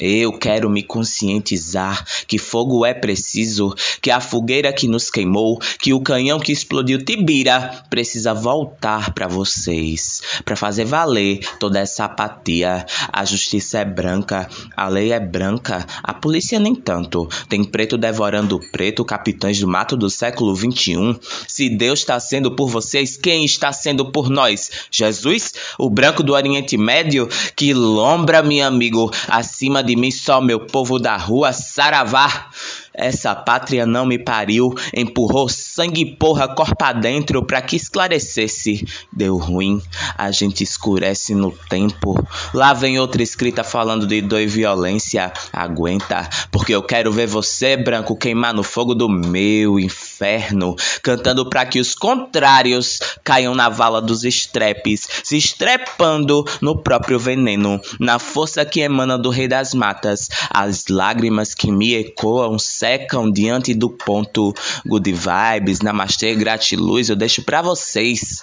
Eu 0.00 0.32
quero 0.32 0.68
me 0.68 0.82
conscientizar 0.82 2.04
que 2.26 2.36
fogo 2.36 2.84
é 2.84 2.92
preciso, 2.92 3.72
que 4.02 4.10
a 4.10 4.20
fogueira 4.20 4.72
que 4.72 4.88
nos 4.88 5.08
queimou, 5.08 5.60
que 5.78 5.92
o 5.92 6.00
canhão 6.00 6.40
que 6.40 6.50
explodiu 6.50 7.04
Tibira 7.04 7.84
precisa 7.88 8.34
voltar 8.34 9.14
para 9.14 9.28
vocês, 9.28 10.20
para 10.44 10.56
fazer 10.56 10.84
valer 10.84 11.40
toda 11.60 11.78
essa 11.78 12.06
apatia. 12.06 12.84
A 13.12 13.24
justiça 13.24 13.78
é 13.78 13.84
branca, 13.84 14.48
a 14.76 14.88
lei 14.88 15.12
é 15.12 15.20
branca, 15.20 15.86
a 16.02 16.12
polícia 16.12 16.58
nem 16.58 16.74
tanto. 16.74 17.28
Tem 17.48 17.62
preto 17.62 17.96
devorando 17.96 18.58
preto, 18.72 19.04
capitães 19.04 19.60
do 19.60 19.68
mato 19.68 19.96
do 19.96 20.10
século 20.10 20.54
21. 20.56 21.16
Se 21.46 21.68
Deus 21.68 22.00
está 22.00 22.18
sendo 22.18 22.50
por 22.56 22.68
vocês, 22.68 23.16
quem 23.16 23.44
está 23.44 23.72
sendo 23.72 24.10
por 24.10 24.28
nós? 24.28 24.70
Jesus, 24.90 25.52
o 25.78 25.88
branco 25.88 26.22
do 26.22 26.32
Oriente 26.32 26.76
Médio, 26.76 27.28
que 27.54 27.72
lombra, 27.72 28.42
meu 28.42 28.66
amigo, 28.66 29.10
acima 29.28 29.83
de 29.84 29.94
mim 29.96 30.10
só 30.10 30.40
meu 30.40 30.60
povo 30.60 30.98
da 30.98 31.16
rua, 31.16 31.52
saravá. 31.52 32.50
Essa 32.94 33.34
pátria 33.34 33.84
não 33.84 34.06
me 34.06 34.18
pariu, 34.18 34.72
empurrou 34.94 35.48
sangue 35.48 36.16
porra 36.16 36.46
corpa 36.46 36.92
dentro 36.92 37.44
pra 37.44 37.60
que 37.60 37.74
esclarecesse. 37.74 38.86
Deu 39.12 39.36
ruim, 39.36 39.82
a 40.16 40.30
gente 40.30 40.62
escurece 40.62 41.34
no 41.34 41.50
tempo. 41.50 42.14
Lá 42.52 42.72
vem 42.72 42.98
outra 43.00 43.22
escrita 43.22 43.64
falando 43.64 44.06
de 44.06 44.20
dor 44.20 44.40
e 44.40 44.46
violência. 44.46 45.32
Aguenta, 45.52 46.28
porque 46.52 46.74
eu 46.74 46.82
quero 46.82 47.10
ver 47.10 47.26
você, 47.26 47.76
branco, 47.76 48.16
queimar 48.16 48.54
no 48.54 48.62
fogo 48.62 48.94
do 48.94 49.08
meu 49.08 49.80
inferno, 49.80 50.76
cantando 51.02 51.48
pra 51.48 51.66
que 51.66 51.80
os 51.80 51.96
contrários 51.96 53.00
caiam 53.24 53.54
na 53.54 53.68
vala 53.68 54.00
dos 54.00 54.22
estrepes, 54.22 55.08
se 55.24 55.36
estrepando 55.36 56.44
no 56.60 56.80
próprio 56.80 57.18
veneno, 57.18 57.80
na 57.98 58.20
força 58.20 58.64
que 58.64 58.80
emana 58.80 59.18
do 59.18 59.30
rei 59.30 59.48
das 59.48 59.74
matas, 59.74 60.28
as 60.50 60.86
lágrimas 60.88 61.54
que 61.54 61.72
me 61.72 61.94
ecoam 61.94 62.56
secam 62.84 63.30
diante 63.30 63.72
do 63.72 63.88
ponto. 63.88 64.54
Good 64.86 65.10
vibes, 65.10 65.80
namastê, 65.80 66.34
gratiluz, 66.34 67.08
eu 67.08 67.16
deixo 67.16 67.42
para 67.42 67.62
vocês. 67.62 68.42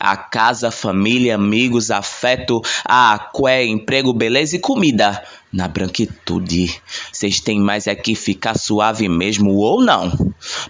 A 0.00 0.16
casa, 0.16 0.70
família, 0.70 1.34
amigos, 1.34 1.90
afeto, 1.90 2.62
a 2.84 3.14
aqué, 3.14 3.64
emprego, 3.64 4.12
beleza 4.12 4.56
e 4.56 4.58
comida. 4.58 5.22
Na 5.50 5.66
branquitude, 5.66 6.78
vocês 7.10 7.40
têm 7.40 7.58
mais 7.58 7.86
é 7.86 7.94
que 7.94 8.14
ficar 8.14 8.58
suave 8.58 9.08
mesmo 9.08 9.54
ou 9.54 9.82
não? 9.82 10.12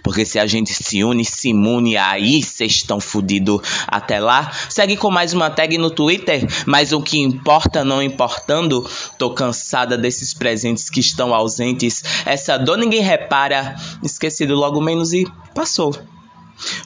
Porque 0.01 0.23
se 0.23 0.39
a 0.39 0.47
gente 0.47 0.73
se 0.73 1.03
une, 1.03 1.25
se 1.25 1.49
imune, 1.49 1.97
aí 1.97 2.41
vocês 2.41 2.75
estão 2.75 2.97
fudidos. 3.01 3.59
Até 3.85 4.21
lá, 4.21 4.49
segue 4.69 4.95
com 4.95 5.11
mais 5.11 5.33
uma 5.33 5.49
tag 5.49 5.77
no 5.77 5.91
Twitter. 5.91 6.47
Mas 6.65 6.93
o 6.93 7.01
que 7.01 7.19
importa 7.19 7.83
não 7.83 8.01
importando, 8.01 8.89
tô 9.17 9.31
cansada 9.31 9.97
desses 9.97 10.33
presentes 10.33 10.89
que 10.89 11.01
estão 11.01 11.33
ausentes. 11.33 12.01
Essa 12.25 12.57
dor 12.57 12.77
ninguém 12.77 13.01
repara, 13.01 13.75
esquecido 14.01 14.55
logo 14.55 14.79
menos 14.79 15.11
e 15.11 15.27
passou. 15.53 15.93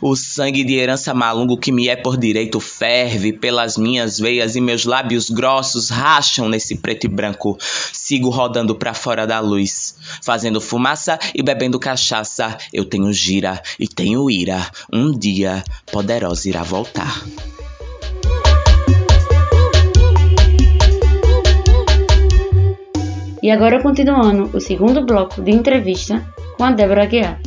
O 0.01 0.15
sangue 0.15 0.63
de 0.63 0.75
herança 0.75 1.13
malungo 1.13 1.57
que 1.57 1.71
me 1.71 1.87
é 1.87 1.95
por 1.95 2.17
direito 2.17 2.59
ferve 2.59 3.33
pelas 3.33 3.77
minhas 3.77 4.19
veias 4.19 4.55
e 4.55 4.61
meus 4.61 4.85
lábios 4.85 5.29
grossos 5.29 5.89
racham 5.89 6.49
nesse 6.49 6.75
preto 6.77 7.05
e 7.05 7.09
branco. 7.09 7.57
Sigo 7.91 8.29
rodando 8.29 8.75
para 8.75 8.93
fora 8.93 9.25
da 9.25 9.39
luz, 9.39 9.95
fazendo 10.21 10.61
fumaça 10.61 11.19
e 11.33 11.41
bebendo 11.41 11.79
cachaça. 11.79 12.57
Eu 12.71 12.85
tenho 12.85 13.11
gira 13.13 13.61
e 13.79 13.87
tenho 13.87 14.29
ira. 14.29 14.69
Um 14.91 15.11
dia 15.11 15.63
poderosa 15.91 16.49
irá 16.49 16.63
voltar. 16.63 17.23
E 23.43 23.51
agora 23.51 23.81
continuando 23.81 24.49
o 24.55 24.61
segundo 24.61 25.05
bloco 25.05 25.41
de 25.41 25.51
entrevista 25.51 26.25
com 26.55 26.63
a 26.63 26.71
Débora 26.71 27.05
Guiar. 27.05 27.41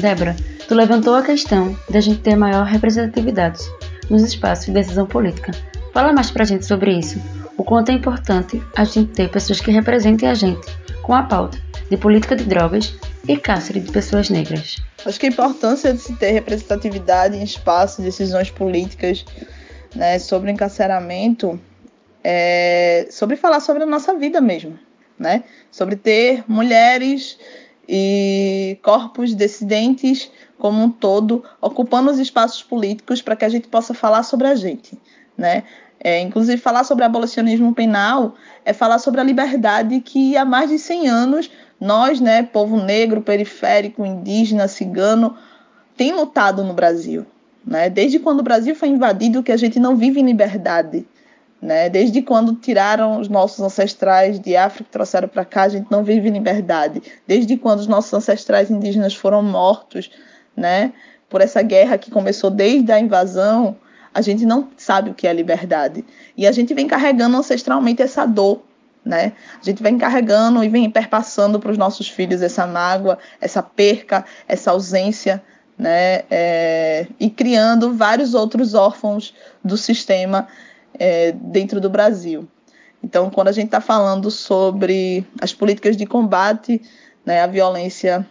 Débora, 0.00 0.34
tu 0.66 0.74
levantou 0.74 1.14
a 1.14 1.22
questão 1.22 1.76
da 1.90 2.00
gente 2.00 2.20
ter 2.20 2.34
maior 2.34 2.64
representatividade 2.64 3.60
nos 4.08 4.22
espaços 4.22 4.66
de 4.66 4.72
decisão 4.72 5.06
política. 5.06 5.52
Fala 5.92 6.12
mais 6.12 6.30
pra 6.30 6.44
gente 6.44 6.64
sobre 6.64 6.92
isso. 6.98 7.20
O 7.56 7.62
quanto 7.62 7.90
é 7.90 7.92
importante 7.92 8.62
a 8.74 8.84
gente 8.84 9.12
ter 9.12 9.28
pessoas 9.30 9.60
que 9.60 9.70
representem 9.70 10.28
a 10.28 10.34
gente 10.34 10.66
com 11.02 11.14
a 11.14 11.22
pauta 11.22 11.58
de 11.90 11.96
política 11.96 12.34
de 12.34 12.44
drogas 12.44 12.94
e 13.28 13.36
cárcere 13.36 13.80
de 13.80 13.92
pessoas 13.92 14.30
negras. 14.30 14.76
Acho 15.04 15.20
que 15.20 15.26
a 15.26 15.28
importância 15.28 15.92
de 15.92 16.00
se 16.00 16.14
ter 16.16 16.30
representatividade 16.30 17.36
em 17.36 17.42
espaços 17.42 17.98
de 17.98 18.04
decisões 18.04 18.50
políticas 18.50 19.24
né, 19.94 20.18
sobre 20.18 20.50
encarceramento 20.50 21.60
é 22.22 23.06
sobre 23.10 23.36
falar 23.36 23.60
sobre 23.60 23.82
a 23.82 23.86
nossa 23.86 24.14
vida 24.14 24.40
mesmo, 24.40 24.78
né? 25.18 25.44
Sobre 25.70 25.96
ter 25.96 26.44
mulheres 26.46 27.38
e 27.92 28.78
corpos 28.84 29.34
dissidentes 29.34 30.30
como 30.56 30.80
um 30.80 30.88
todo 30.88 31.42
ocupando 31.60 32.08
os 32.08 32.20
espaços 32.20 32.62
políticos 32.62 33.20
para 33.20 33.34
que 33.34 33.44
a 33.44 33.48
gente 33.48 33.66
possa 33.66 33.92
falar 33.92 34.22
sobre 34.22 34.46
a 34.46 34.54
gente, 34.54 34.96
né? 35.36 35.64
É, 36.02 36.20
inclusive, 36.20 36.56
falar 36.56 36.84
sobre 36.84 37.04
abolicionismo 37.04 37.74
penal 37.74 38.36
é 38.64 38.72
falar 38.72 39.00
sobre 39.00 39.20
a 39.20 39.24
liberdade 39.24 40.00
que 40.00 40.36
há 40.36 40.44
mais 40.44 40.70
de 40.70 40.78
100 40.78 41.08
anos 41.08 41.50
nós, 41.80 42.20
né, 42.20 42.42
povo 42.44 42.76
negro, 42.76 43.22
periférico, 43.22 44.06
indígena, 44.06 44.68
cigano, 44.68 45.36
tem 45.96 46.12
lutado 46.12 46.62
no 46.62 46.72
Brasil. 46.72 47.26
Né? 47.66 47.90
Desde 47.90 48.18
quando 48.18 48.40
o 48.40 48.44
Brasil 48.44 48.74
foi 48.74 48.88
invadido, 48.88 49.42
que 49.42 49.52
a 49.52 49.56
gente 49.56 49.80
não 49.80 49.96
vive 49.96 50.20
em 50.20 50.26
liberdade. 50.26 51.06
Né? 51.60 51.90
Desde 51.90 52.22
quando 52.22 52.54
tiraram 52.54 53.20
os 53.20 53.28
nossos 53.28 53.60
ancestrais 53.60 54.40
de 54.40 54.56
África 54.56 54.88
e 54.88 54.92
trouxeram 54.92 55.28
para 55.28 55.44
cá, 55.44 55.64
a 55.64 55.68
gente 55.68 55.90
não 55.90 56.02
vive 56.02 56.28
em 56.28 56.32
liberdade. 56.32 57.02
Desde 57.26 57.56
quando 57.56 57.80
os 57.80 57.86
nossos 57.86 58.12
ancestrais 58.14 58.70
indígenas 58.70 59.14
foram 59.14 59.42
mortos 59.42 60.10
né? 60.56 60.92
por 61.28 61.40
essa 61.40 61.60
guerra 61.60 61.98
que 61.98 62.10
começou 62.10 62.50
desde 62.50 62.90
a 62.90 62.98
invasão, 62.98 63.76
a 64.12 64.22
gente 64.22 64.46
não 64.46 64.68
sabe 64.76 65.10
o 65.10 65.14
que 65.14 65.26
é 65.26 65.32
liberdade. 65.32 66.04
E 66.36 66.46
a 66.46 66.52
gente 66.52 66.72
vem 66.72 66.86
carregando 66.86 67.36
ancestralmente 67.36 68.00
essa 68.00 68.24
dor. 68.24 68.62
Né? 69.04 69.32
A 69.60 69.64
gente 69.64 69.82
vem 69.82 69.98
carregando 69.98 70.64
e 70.64 70.68
vem 70.68 70.90
perpassando 70.90 71.60
para 71.60 71.70
os 71.70 71.78
nossos 71.78 72.08
filhos 72.08 72.42
essa 72.42 72.66
mágoa, 72.66 73.18
essa 73.40 73.62
perca, 73.62 74.24
essa 74.46 74.70
ausência, 74.70 75.42
né? 75.78 76.24
É, 76.30 77.06
e 77.18 77.30
criando 77.30 77.94
vários 77.94 78.34
outros 78.34 78.74
órfãos 78.74 79.34
do 79.64 79.78
sistema 79.78 80.46
é, 80.98 81.32
dentro 81.32 81.80
do 81.80 81.90
Brasil. 81.90 82.48
Então, 83.02 83.30
quando 83.30 83.48
a 83.48 83.52
gente 83.52 83.66
está 83.66 83.80
falando 83.80 84.30
sobre 84.30 85.26
as 85.40 85.52
políticas 85.52 85.96
de 85.96 86.06
combate 86.06 86.82
né, 87.24 87.40
à 87.42 87.46
violência 87.46 88.26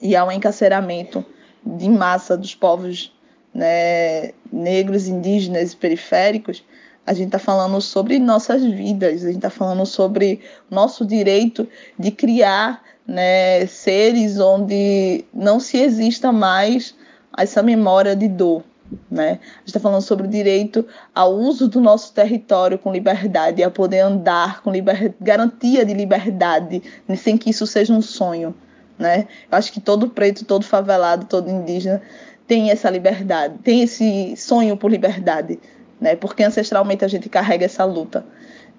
e 0.00 0.16
ao 0.16 0.32
encarceramento 0.32 1.24
de 1.64 1.88
massa 1.88 2.36
dos 2.36 2.54
povos 2.54 3.12
né, 3.52 4.32
negros, 4.52 5.06
indígenas 5.06 5.72
e 5.72 5.76
periféricos, 5.76 6.64
a 7.06 7.12
gente 7.12 7.26
está 7.26 7.38
falando 7.38 7.80
sobre 7.80 8.18
nossas 8.18 8.64
vidas, 8.64 9.22
a 9.22 9.26
gente 9.26 9.36
está 9.36 9.50
falando 9.50 9.84
sobre 9.84 10.40
nosso 10.70 11.04
direito 11.04 11.68
de 11.98 12.10
criar 12.10 12.82
né, 13.06 13.66
seres 13.66 14.40
onde 14.40 15.24
não 15.32 15.60
se 15.60 15.76
exista 15.76 16.32
mais 16.32 16.94
essa 17.36 17.62
memória 17.62 18.16
de 18.16 18.28
dor. 18.28 18.64
Né? 19.10 19.30
A 19.30 19.58
gente 19.58 19.66
está 19.68 19.80
falando 19.80 20.02
sobre 20.02 20.26
o 20.26 20.30
direito 20.30 20.86
ao 21.14 21.34
uso 21.34 21.68
do 21.68 21.80
nosso 21.80 22.12
território 22.12 22.78
com 22.78 22.92
liberdade, 22.92 23.62
a 23.62 23.70
poder 23.70 24.00
andar 24.00 24.62
com 24.62 24.70
liber... 24.70 25.14
garantia 25.20 25.84
de 25.84 25.94
liberdade, 25.94 26.82
sem 27.16 27.36
que 27.36 27.50
isso 27.50 27.66
seja 27.66 27.92
um 27.92 28.02
sonho. 28.02 28.54
Né? 28.98 29.26
Eu 29.50 29.58
acho 29.58 29.72
que 29.72 29.80
todo 29.80 30.08
preto, 30.08 30.44
todo 30.44 30.64
favelado, 30.64 31.26
todo 31.26 31.50
indígena 31.50 32.02
tem 32.46 32.70
essa 32.70 32.90
liberdade, 32.90 33.58
tem 33.58 33.82
esse 33.82 34.36
sonho 34.36 34.76
por 34.76 34.90
liberdade, 34.90 35.58
né? 36.00 36.14
porque 36.14 36.42
ancestralmente 36.42 37.04
a 37.04 37.08
gente 37.08 37.28
carrega 37.28 37.64
essa 37.64 37.84
luta. 37.84 38.24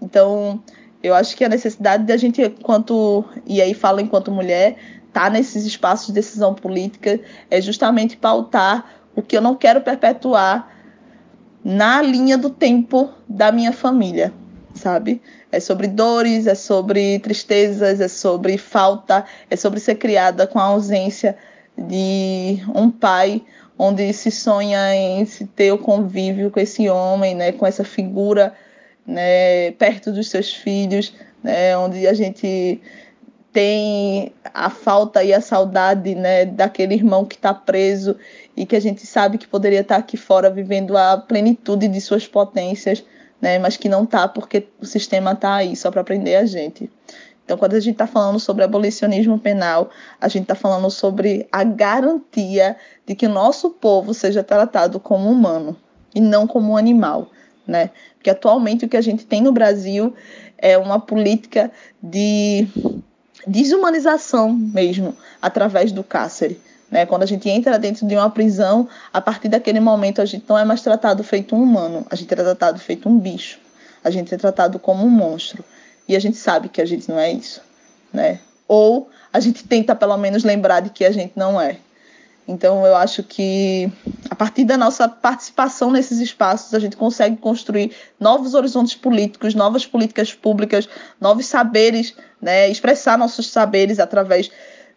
Então, 0.02 0.62
eu 1.02 1.14
acho 1.14 1.36
que 1.36 1.44
a 1.44 1.50
necessidade 1.50 2.04
da 2.04 2.16
gente, 2.16 2.42
enquanto, 2.42 3.26
e 3.46 3.62
aí 3.62 3.74
falo 3.74 4.00
enquanto 4.00 4.32
mulher, 4.32 4.78
tá 5.12 5.30
nesses 5.30 5.66
espaços 5.66 6.08
de 6.08 6.14
decisão 6.14 6.54
política 6.54 7.20
é 7.50 7.62
justamente 7.62 8.18
pautar 8.18 8.86
o 9.16 9.22
que 9.22 9.38
eu 9.38 9.42
não 9.42 9.56
quero 9.56 9.82
perpetuar 9.82 10.72
na 11.64 12.02
linha 12.02 12.38
do 12.38 12.50
tempo 12.50 13.10
da 13.28 13.52
minha 13.52 13.72
família, 13.72 14.32
sabe? 14.74 15.22
É 15.52 15.60
sobre 15.60 15.88
dores, 15.88 16.46
é 16.48 16.54
sobre 16.54 17.18
tristezas, 17.20 18.00
é 18.00 18.08
sobre 18.08 18.58
falta, 18.58 19.26
é 19.50 19.56
sobre 19.56 19.80
ser 19.80 19.96
criada 19.96 20.46
com 20.46 20.60
a 20.60 20.64
ausência 20.64 21.36
de 21.78 22.60
um 22.74 22.92
pai, 22.92 23.42
onde 23.78 24.14
se 24.14 24.32
sonha 24.32 24.96
em 24.96 25.26
se 25.26 25.46
ter 25.46 25.72
o 25.72 25.78
convívio 25.78 26.52
com 26.52 26.60
esse 26.60 26.88
homem, 26.90 27.36
né, 27.36 27.52
com 27.52 27.66
essa 27.66 27.84
figura 27.84 28.54
né, 29.06 29.72
perto 29.72 30.12
dos 30.12 30.30
seus 30.30 30.54
filhos, 30.54 31.14
né, 31.44 31.78
onde 31.78 32.08
a 32.08 32.14
gente 32.14 32.82
tem 33.56 34.34
a 34.54 34.70
falta 34.70 35.24
e 35.24 35.34
a 35.34 35.40
saudade 35.40 36.14
né, 36.14 36.46
daquele 36.46 36.94
irmão 36.94 37.24
que 37.24 37.38
está 37.38 37.54
preso 37.54 38.18
e 38.54 38.66
que 38.66 38.76
a 38.76 38.82
gente 38.82 39.08
sabe 39.08 39.38
que 39.38 39.48
poderia 39.48 39.80
estar 39.80 39.96
tá 39.96 40.02
aqui 40.02 40.18
fora 40.18 40.50
vivendo 40.50 40.98
a 40.98 41.18
plenitude 41.18 41.88
de 41.88 42.02
suas 42.02 42.28
potências, 42.28 43.02
né, 43.42 43.58
mas 43.58 43.78
que 43.78 43.88
não 43.88 44.04
está 44.04 44.28
porque 44.28 44.68
o 44.78 44.86
sistema 44.86 45.32
está 45.32 45.56
aí 45.56 45.74
só 45.74 45.90
para 45.90 46.04
prender 46.04 46.38
a 46.38 46.46
gente. 46.46 46.92
Então, 47.46 47.58
quando 47.58 47.76
a 47.76 47.80
gente 47.80 47.94
está 47.94 48.06
falando 48.06 48.42
sobre 48.42 48.66
abolicionismo 48.66 49.40
penal, 49.40 49.90
a 50.20 50.28
gente 50.28 50.44
está 50.44 50.56
falando 50.56 50.92
sobre 50.92 51.48
a 51.50 51.64
garantia 51.64 52.76
de 53.06 53.16
que 53.16 53.26
o 53.26 53.30
nosso 53.30 53.70
povo 53.70 54.14
seja 54.14 54.44
tratado 54.44 55.00
como 55.00 55.32
humano 55.32 55.78
e 56.14 56.20
não 56.20 56.46
como 56.46 56.74
um 56.74 56.78
animal 56.78 57.30
né? 57.68 57.90
Porque 58.16 58.30
atualmente 58.30 58.86
o 58.86 58.90
que 58.90 58.98
a 58.98 59.02
gente 59.02 59.26
tem 59.26 59.42
no 59.42 59.52
Brasil 59.52 60.14
é 60.58 60.78
uma 60.78 61.00
política 61.00 61.72
de 62.02 62.68
desumanização 63.48 64.52
mesmo 64.54 65.16
através 65.42 65.92
do 65.92 66.04
cárcere. 66.04 66.60
Né? 66.90 67.06
Quando 67.06 67.24
a 67.24 67.26
gente 67.26 67.50
entra 67.50 67.80
dentro 67.80 68.08
de 68.08 68.16
uma 68.16 68.30
prisão, 68.30 68.88
a 69.12 69.20
partir 69.20 69.50
daquele 69.50 69.80
momento 69.80 70.22
a 70.22 70.26
gente 70.26 70.46
não 70.48 70.58
é 70.58 70.64
mais 70.64 70.82
tratado 70.82 71.24
feito 71.24 71.56
um 71.56 71.64
humano, 71.64 72.06
a 72.10 72.16
gente 72.16 72.32
é 72.34 72.36
tratado 72.38 72.80
feito 72.80 73.10
um 73.10 73.20
bicho, 73.20 73.60
a 74.04 74.10
gente 74.10 74.34
é 74.34 74.38
tratado 74.38 74.80
como 74.80 75.06
um 75.06 75.10
monstro. 75.10 75.64
E 76.08 76.16
a 76.16 76.20
gente 76.20 76.38
sabe 76.38 76.70
que 76.70 76.82
a 76.82 76.86
gente 76.86 77.10
não 77.10 77.20
é 77.20 77.32
isso. 77.32 77.62
Né? 78.14 78.40
Ou 78.68 79.10
a 79.34 79.40
gente 79.40 79.64
tenta 79.64 79.96
pelo 79.96 80.16
menos 80.18 80.44
lembrar 80.44 80.80
de 80.80 80.90
que 80.90 81.04
a 81.04 81.12
gente 81.12 81.34
não 81.36 81.60
é. 81.60 81.78
Então, 82.48 82.86
eu 82.86 82.96
acho 82.96 83.24
que 83.24 83.92
a 84.30 84.36
partir 84.36 84.66
da 84.66 84.78
nossa 84.78 85.10
participação 85.10 85.92
nesses 85.92 86.20
espaços, 86.20 86.74
a 86.74 86.80
gente 86.80 86.96
consegue 86.96 87.38
construir 87.38 87.92
novos 88.20 88.54
horizontes 88.54 88.94
políticos, 88.94 89.56
novas 89.56 89.86
políticas 89.86 90.34
públicas, 90.34 90.88
novos 91.20 91.48
saberes, 91.48 92.14
né, 92.40 92.70
expressar 92.70 93.18
nossos 93.18 93.50
saberes 93.50 94.00
através 94.00 94.52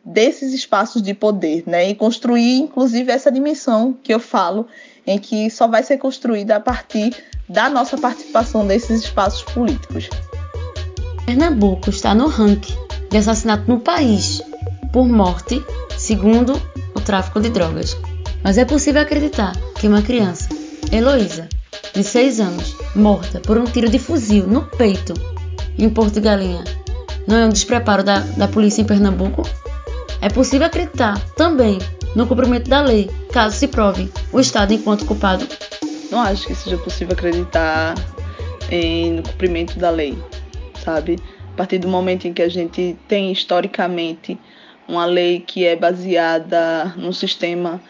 desses 0.04 0.52
espaços 0.52 1.02
de 1.02 1.14
poder, 1.14 1.64
né, 1.66 1.88
e 1.88 1.94
construir, 1.94 2.58
inclusive, 2.58 3.10
essa 3.10 3.32
dimensão 3.32 3.96
que 4.02 4.12
eu 4.12 4.20
falo, 4.20 4.66
em 5.06 5.18
que 5.18 5.50
só 5.50 5.66
vai 5.66 5.82
ser 5.82 5.96
construída 5.96 6.56
a 6.56 6.60
partir 6.60 7.14
da 7.48 7.70
nossa 7.70 7.96
participação 7.96 8.62
nesses 8.62 9.04
espaços 9.04 9.42
políticos. 9.54 10.10
Pernambuco 11.24 11.88
está 11.88 12.14
no 12.14 12.26
ranking 12.26 12.76
de 13.10 13.16
assassinato 13.16 13.64
no 13.68 13.80
país 13.80 14.42
por 14.92 15.06
morte, 15.06 15.62
segundo 15.96 16.60
tráfico 17.08 17.40
de 17.40 17.48
drogas. 17.48 17.96
Mas 18.44 18.58
é 18.58 18.66
possível 18.66 19.00
acreditar 19.00 19.56
que 19.80 19.88
uma 19.88 20.02
criança, 20.02 20.50
Heloísa, 20.92 21.48
de 21.94 22.04
6 22.04 22.38
anos, 22.38 22.76
morta 22.94 23.40
por 23.40 23.56
um 23.56 23.64
tiro 23.64 23.88
de 23.88 23.98
fuzil 23.98 24.46
no 24.46 24.66
peito 24.66 25.14
em 25.78 25.88
Porto 25.88 26.20
Galinha, 26.20 26.62
não 27.26 27.38
é 27.38 27.46
um 27.46 27.48
despreparo 27.48 28.04
da, 28.04 28.18
da 28.20 28.46
polícia 28.46 28.82
em 28.82 28.84
Pernambuco? 28.84 29.42
É 30.20 30.28
possível 30.28 30.66
acreditar 30.66 31.18
também 31.34 31.78
no 32.14 32.26
cumprimento 32.26 32.68
da 32.68 32.82
lei, 32.82 33.10
caso 33.32 33.56
se 33.56 33.68
prove 33.68 34.12
o 34.30 34.38
Estado 34.38 34.74
enquanto 34.74 35.06
culpado? 35.06 35.46
Não 36.10 36.20
acho 36.20 36.46
que 36.46 36.54
seja 36.54 36.76
possível 36.76 37.14
acreditar 37.14 37.94
em, 38.70 39.12
no 39.12 39.22
cumprimento 39.22 39.78
da 39.78 39.88
lei, 39.88 40.18
sabe? 40.84 41.18
A 41.54 41.56
partir 41.56 41.78
do 41.78 41.88
momento 41.88 42.28
em 42.28 42.34
que 42.34 42.42
a 42.42 42.50
gente 42.50 42.98
tem 43.08 43.32
historicamente 43.32 44.38
uma 44.88 45.04
lei 45.04 45.40
que 45.40 45.66
é 45.66 45.76
baseada 45.76 46.94
num 46.96 47.12
sistema 47.12 47.80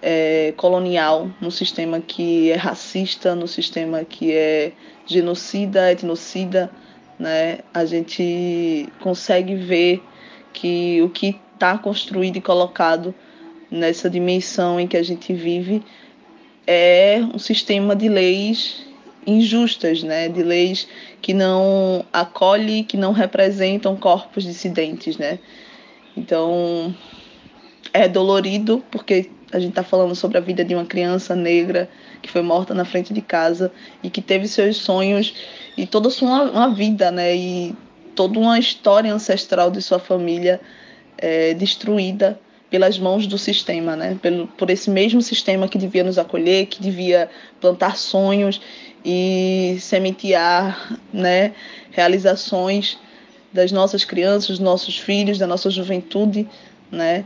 é, 0.00 0.54
colonial, 0.56 1.28
num 1.40 1.50
sistema 1.50 2.00
que 2.00 2.50
é 2.50 2.56
racista, 2.56 3.34
num 3.34 3.46
sistema 3.46 4.04
que 4.04 4.32
é 4.32 4.72
genocida, 5.04 5.90
etnocida, 5.90 6.70
né? 7.18 7.58
A 7.72 7.84
gente 7.84 8.88
consegue 9.00 9.56
ver 9.56 10.02
que 10.52 11.02
o 11.02 11.08
que 11.08 11.40
está 11.54 11.76
construído 11.76 12.36
e 12.36 12.40
colocado 12.40 13.14
nessa 13.70 14.08
dimensão 14.08 14.78
em 14.78 14.86
que 14.86 14.96
a 14.96 15.02
gente 15.02 15.32
vive 15.32 15.82
é 16.66 17.20
um 17.34 17.38
sistema 17.38 17.96
de 17.96 18.08
leis 18.08 18.86
injustas, 19.26 20.02
né? 20.02 20.28
De 20.28 20.42
leis 20.42 20.86
que 21.20 21.32
não 21.32 22.04
acolhe, 22.12 22.84
que 22.84 22.96
não 22.96 23.12
representam 23.12 23.96
corpos 23.96 24.44
dissidentes, 24.44 25.16
né? 25.16 25.38
Então, 26.16 26.94
é 27.92 28.08
dolorido 28.08 28.84
porque 28.90 29.30
a 29.52 29.58
gente 29.60 29.70
está 29.70 29.84
falando 29.84 30.14
sobre 30.14 30.36
a 30.36 30.40
vida 30.40 30.64
de 30.64 30.74
uma 30.74 30.84
criança 30.84 31.36
negra 31.36 31.88
que 32.20 32.30
foi 32.30 32.42
morta 32.42 32.74
na 32.74 32.84
frente 32.84 33.14
de 33.14 33.20
casa 33.20 33.70
e 34.02 34.10
que 34.10 34.20
teve 34.20 34.48
seus 34.48 34.78
sonhos 34.78 35.34
e 35.76 35.86
toda 35.86 36.08
uma 36.20 36.74
vida, 36.74 37.10
né? 37.10 37.36
E 37.36 37.74
toda 38.14 38.38
uma 38.38 38.58
história 38.58 39.12
ancestral 39.12 39.70
de 39.70 39.80
sua 39.80 39.98
família 39.98 40.60
é, 41.18 41.54
destruída 41.54 42.38
pelas 42.70 42.98
mãos 42.98 43.26
do 43.28 43.38
sistema, 43.38 43.94
né? 43.94 44.18
Pelo, 44.20 44.48
por 44.48 44.70
esse 44.70 44.90
mesmo 44.90 45.22
sistema 45.22 45.68
que 45.68 45.78
devia 45.78 46.02
nos 46.02 46.18
acolher, 46.18 46.66
que 46.66 46.82
devia 46.82 47.30
plantar 47.60 47.96
sonhos 47.96 48.60
e 49.04 49.76
sementear, 49.80 50.98
né? 51.12 51.52
Realizações 51.92 52.98
das 53.54 53.70
nossas 53.70 54.04
crianças, 54.04 54.48
dos 54.48 54.58
nossos 54.58 54.98
filhos, 54.98 55.38
da 55.38 55.46
nossa 55.46 55.70
juventude, 55.70 56.46
né? 56.90 57.24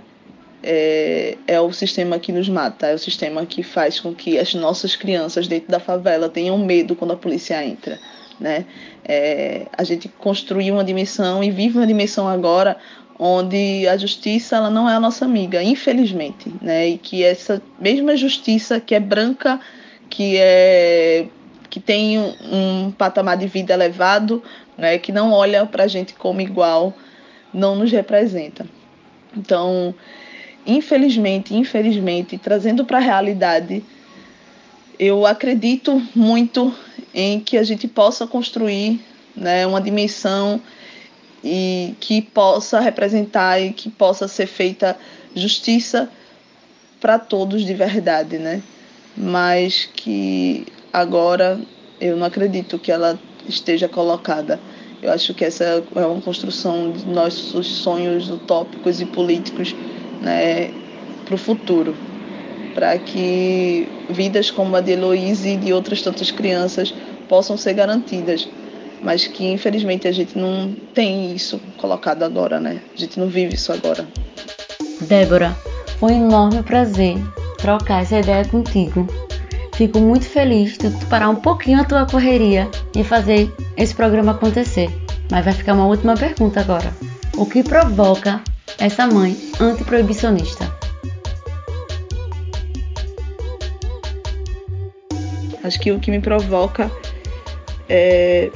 É, 0.63 1.37
é, 1.47 1.61
o 1.61 1.73
sistema 1.73 2.19
que 2.19 2.33
nos 2.33 2.49
mata, 2.49 2.89
é 2.89 2.95
o 2.95 2.99
sistema 2.99 3.47
que 3.47 3.63
faz 3.63 4.01
com 4.01 4.13
que 4.13 4.39
as 4.39 4.55
nossas 4.55 4.97
crianças 4.97 5.47
dentro 5.47 5.71
da 5.71 5.79
favela 5.79 6.29
tenham 6.29 6.59
medo 6.59 6.97
quando 6.97 7.13
a 7.13 7.17
polícia 7.17 7.65
entra. 7.65 7.99
Né? 8.41 8.67
É, 9.05 9.67
a 9.73 9.85
gente 9.85 10.09
construiu 10.09 10.75
uma 10.75 10.85
dimensão 10.85 11.43
e 11.45 11.51
vive 11.51 11.79
uma 11.79 11.87
dimensão 11.87 12.29
agora 12.29 12.77
onde 13.19 13.87
a 13.89 13.97
justiça 13.97 14.57
ela 14.57 14.69
não 14.69 14.89
é 14.89 14.95
a 14.95 15.01
nossa 15.01 15.25
amiga, 15.25 15.63
infelizmente, 15.63 16.53
né? 16.63 16.89
E 16.89 16.99
que 16.99 17.25
essa 17.25 17.61
mesma 17.81 18.17
justiça 18.17 18.79
que 18.79 18.95
é 18.95 19.01
branca, 19.01 19.61
que 20.09 20.37
é 20.37 21.27
que 21.69 21.81
tem 21.81 22.19
um, 22.19 22.35
um 22.51 22.91
patamar 22.91 23.37
de 23.37 23.47
vida 23.47 23.75
elevado, 23.75 24.43
né? 24.79 24.97
Que 24.97 25.11
não 25.11 25.33
olha 25.33 25.67
para 25.67 25.85
a 25.85 25.89
gente 25.89 26.15
como 26.15 26.41
igual, 26.41 26.95
não 27.53 27.75
nos 27.75 27.91
representa. 27.91 28.65
Então, 29.37 29.95
infelizmente, 30.65 31.55
infelizmente, 31.55 32.39
trazendo 32.39 32.85
para 32.85 32.99
a 32.99 33.03
realidade, 33.03 33.85
eu 34.99 35.27
acredito 35.27 36.01
muito 36.15 36.73
em 37.13 37.41
que 37.41 37.59
a 37.59 37.63
gente 37.63 37.89
possa 37.89 38.27
construir 38.27 39.01
né, 39.37 39.67
uma 39.67 39.81
dimensão 39.81 40.61
e 41.43 41.95
que 42.01 42.21
possa 42.21 42.81
representar 42.81 43.61
e 43.61 43.73
que 43.73 43.89
possa 43.89 44.27
ser 44.27 44.47
feita 44.47 44.97
justiça 45.35 46.11
para 47.01 47.19
todos 47.19 47.65
de 47.65 47.75
verdade, 47.75 48.39
né? 48.39 48.61
Mas 49.17 49.89
que 49.95 50.67
agora 50.93 51.61
eu 52.01 52.17
não 52.17 52.27
acredito 52.27 52.79
que 52.79 52.91
ela 52.91 53.19
esteja 53.49 53.89
colocada. 53.89 54.59
Eu 55.03 55.13
acho 55.13 55.33
que 55.35 55.45
essa 55.45 55.65
é 55.95 56.01
uma 56.01 56.21
construção 56.21 56.91
de 56.91 57.07
nossos 57.07 57.67
sonhos 57.67 58.31
utópicos 58.31 59.01
e 59.01 59.05
políticos 59.05 59.75
né, 60.21 60.71
para 61.25 61.35
o 61.35 61.39
futuro, 61.39 61.95
para 62.75 62.99
que 62.99 63.89
vidas 64.11 64.51
como 64.51 64.75
a 64.75 64.81
de 64.81 64.93
Heloíse 64.93 65.51
e 65.51 65.57
de 65.57 65.73
outras 65.73 66.03
tantas 66.03 66.31
crianças 66.31 66.93
possam 67.29 67.57
ser 67.57 67.75
garantidas 67.75 68.49
mas 69.03 69.27
que 69.27 69.47
infelizmente 69.47 70.09
a 70.09 70.13
gente 70.13 70.37
não 70.37 70.75
tem 70.95 71.35
isso 71.35 71.61
colocado 71.77 72.23
agora, 72.23 72.61
né? 72.61 72.81
A 72.95 72.99
gente 72.99 73.19
não 73.19 73.29
vive 73.29 73.55
isso 73.55 73.73
agora. 73.73 74.07
Débora, 75.03 75.57
foi 75.99 76.13
um 76.13 76.27
enorme 76.27 76.63
prazer 76.63 77.17
trocar 77.59 78.03
essa 78.03 78.19
ideia 78.19 78.45
contigo. 78.45 79.07
Fico 79.79 80.01
muito 80.01 80.25
feliz 80.25 80.77
de 80.77 80.91
tu 80.91 81.07
parar 81.07 81.29
um 81.29 81.37
pouquinho 81.37 81.81
a 81.81 81.85
tua 81.85 82.05
correria 82.05 82.69
e 82.97 83.05
fazer 83.05 83.49
esse 83.77 83.95
programa 83.95 84.33
acontecer. 84.33 84.91
Mas 85.31 85.45
vai 85.45 85.55
ficar 85.55 85.75
uma 85.75 85.87
última 85.87 86.17
pergunta 86.17 86.59
agora. 86.61 86.93
O 87.37 87.47
que 87.47 87.63
provoca 87.63 88.43
essa 88.77 89.07
mãe 89.07 89.37
antiproibicionista? 89.61 90.65
Acho 95.63 95.79
que 95.79 95.93
o 95.93 96.01
que 96.01 96.11
me 96.11 96.21
provoca 96.21 96.91
é 97.89 98.51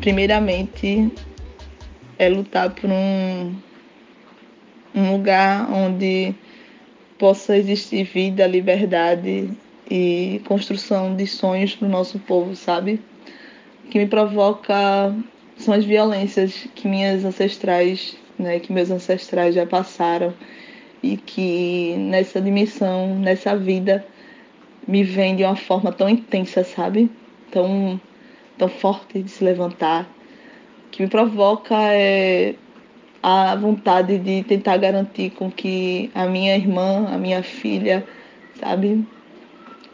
primeiramente, 0.00 1.12
é 2.18 2.26
lutar 2.30 2.70
por 2.70 2.88
um, 2.88 3.54
um 4.94 5.12
lugar 5.12 5.70
onde 5.70 6.34
possa 7.18 7.54
existir 7.54 8.04
vida, 8.04 8.46
liberdade 8.46 9.54
e 9.90 10.40
construção 10.46 11.16
de 11.16 11.26
sonhos 11.26 11.74
para 11.74 11.86
o 11.88 11.90
nosso 11.90 12.18
povo, 12.18 12.54
sabe? 12.54 13.00
O 13.84 13.88
que 13.88 13.98
me 13.98 14.06
provoca 14.06 15.14
são 15.56 15.74
as 15.74 15.84
violências 15.84 16.68
que 16.74 16.86
minhas 16.86 17.24
ancestrais, 17.24 18.16
né, 18.38 18.60
que 18.60 18.72
meus 18.72 18.90
ancestrais 18.90 19.54
já 19.54 19.66
passaram 19.66 20.34
e 21.02 21.16
que 21.16 21.94
nessa 21.96 22.40
dimensão, 22.40 23.18
nessa 23.18 23.56
vida, 23.56 24.04
me 24.86 25.02
vem 25.02 25.36
de 25.36 25.44
uma 25.44 25.56
forma 25.56 25.92
tão 25.92 26.08
intensa, 26.08 26.64
sabe? 26.64 27.10
Tão 27.50 28.00
tão 28.58 28.68
forte 28.68 29.22
de 29.22 29.30
se 29.30 29.42
levantar, 29.44 30.06
que 30.90 31.02
me 31.02 31.08
provoca 31.08 31.74
é 31.92 32.56
a 33.22 33.54
vontade 33.56 34.18
de 34.18 34.42
tentar 34.44 34.76
garantir 34.76 35.30
com 35.30 35.50
que 35.50 36.10
a 36.14 36.26
minha 36.26 36.56
irmã, 36.56 37.06
a 37.08 37.16
minha 37.16 37.42
filha, 37.42 38.06
sabe, 38.54 39.06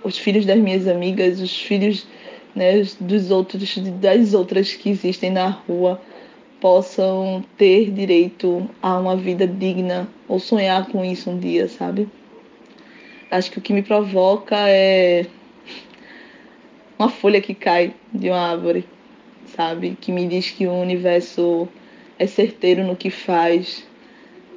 os 0.05 0.19
filhos 0.19 0.45
das 0.45 0.59
minhas 0.59 0.87
amigas, 0.87 1.41
os 1.41 1.57
filhos 1.57 2.07
né, 2.55 2.83
dos 3.01 3.31
outros, 3.31 3.77
das 4.01 4.35
outras 4.35 4.75
que 4.75 4.91
existem 4.91 5.31
na 5.31 5.49
rua, 5.49 6.01
possam 6.61 7.45
ter 7.59 7.91
direito 7.91 8.69
a 8.81 8.99
uma 8.99 9.17
vida 9.17 9.47
digna 9.47 10.09
ou 10.29 10.39
sonhar 10.39 10.87
com 10.87 11.05
isso 11.05 11.31
um 11.31 11.39
dia, 11.39 11.67
sabe? 11.69 12.09
Acho 13.31 13.51
que 13.51 13.59
o 13.59 13.63
que 13.63 13.73
me 13.73 13.83
provoca 13.83 14.57
é 14.69 15.27
uma 16.99 17.09
folha 17.09 17.41
que 17.41 17.55
cai 17.55 17.95
de 18.13 18.29
uma 18.29 18.53
árvore, 18.53 18.85
sabe? 19.47 19.97
Que 20.01 20.13
me 20.13 20.27
diz 20.27 20.51
que 20.51 20.67
o 20.67 20.73
universo 20.73 21.69
é 22.19 22.27
certeiro 22.27 22.85
no 22.85 22.95
que 22.95 23.11
faz. 23.11 23.87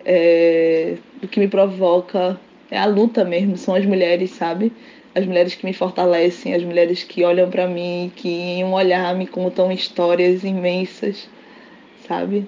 É, 0.06 0.98
o 1.22 1.28
que 1.28 1.40
me 1.40 1.48
provoca 1.48 2.40
é 2.70 2.78
a 2.78 2.86
luta 2.86 3.26
mesmo, 3.26 3.58
são 3.58 3.76
as 3.76 3.86
mulheres, 3.86 4.32
sabe? 4.32 4.72
As 5.18 5.26
mulheres 5.26 5.56
que 5.56 5.66
me 5.66 5.74
fortalecem, 5.74 6.54
as 6.54 6.62
mulheres 6.62 7.04
que 7.04 7.24
olham 7.24 7.50
para 7.50 7.68
mim, 7.68 8.12
que 8.16 8.30
em 8.30 8.64
um 8.64 8.74
olhar 8.74 9.16
me 9.16 9.26
contam 9.26 9.72
histórias 9.72 10.44
imensas, 10.44 11.28
sabe? 12.08 12.48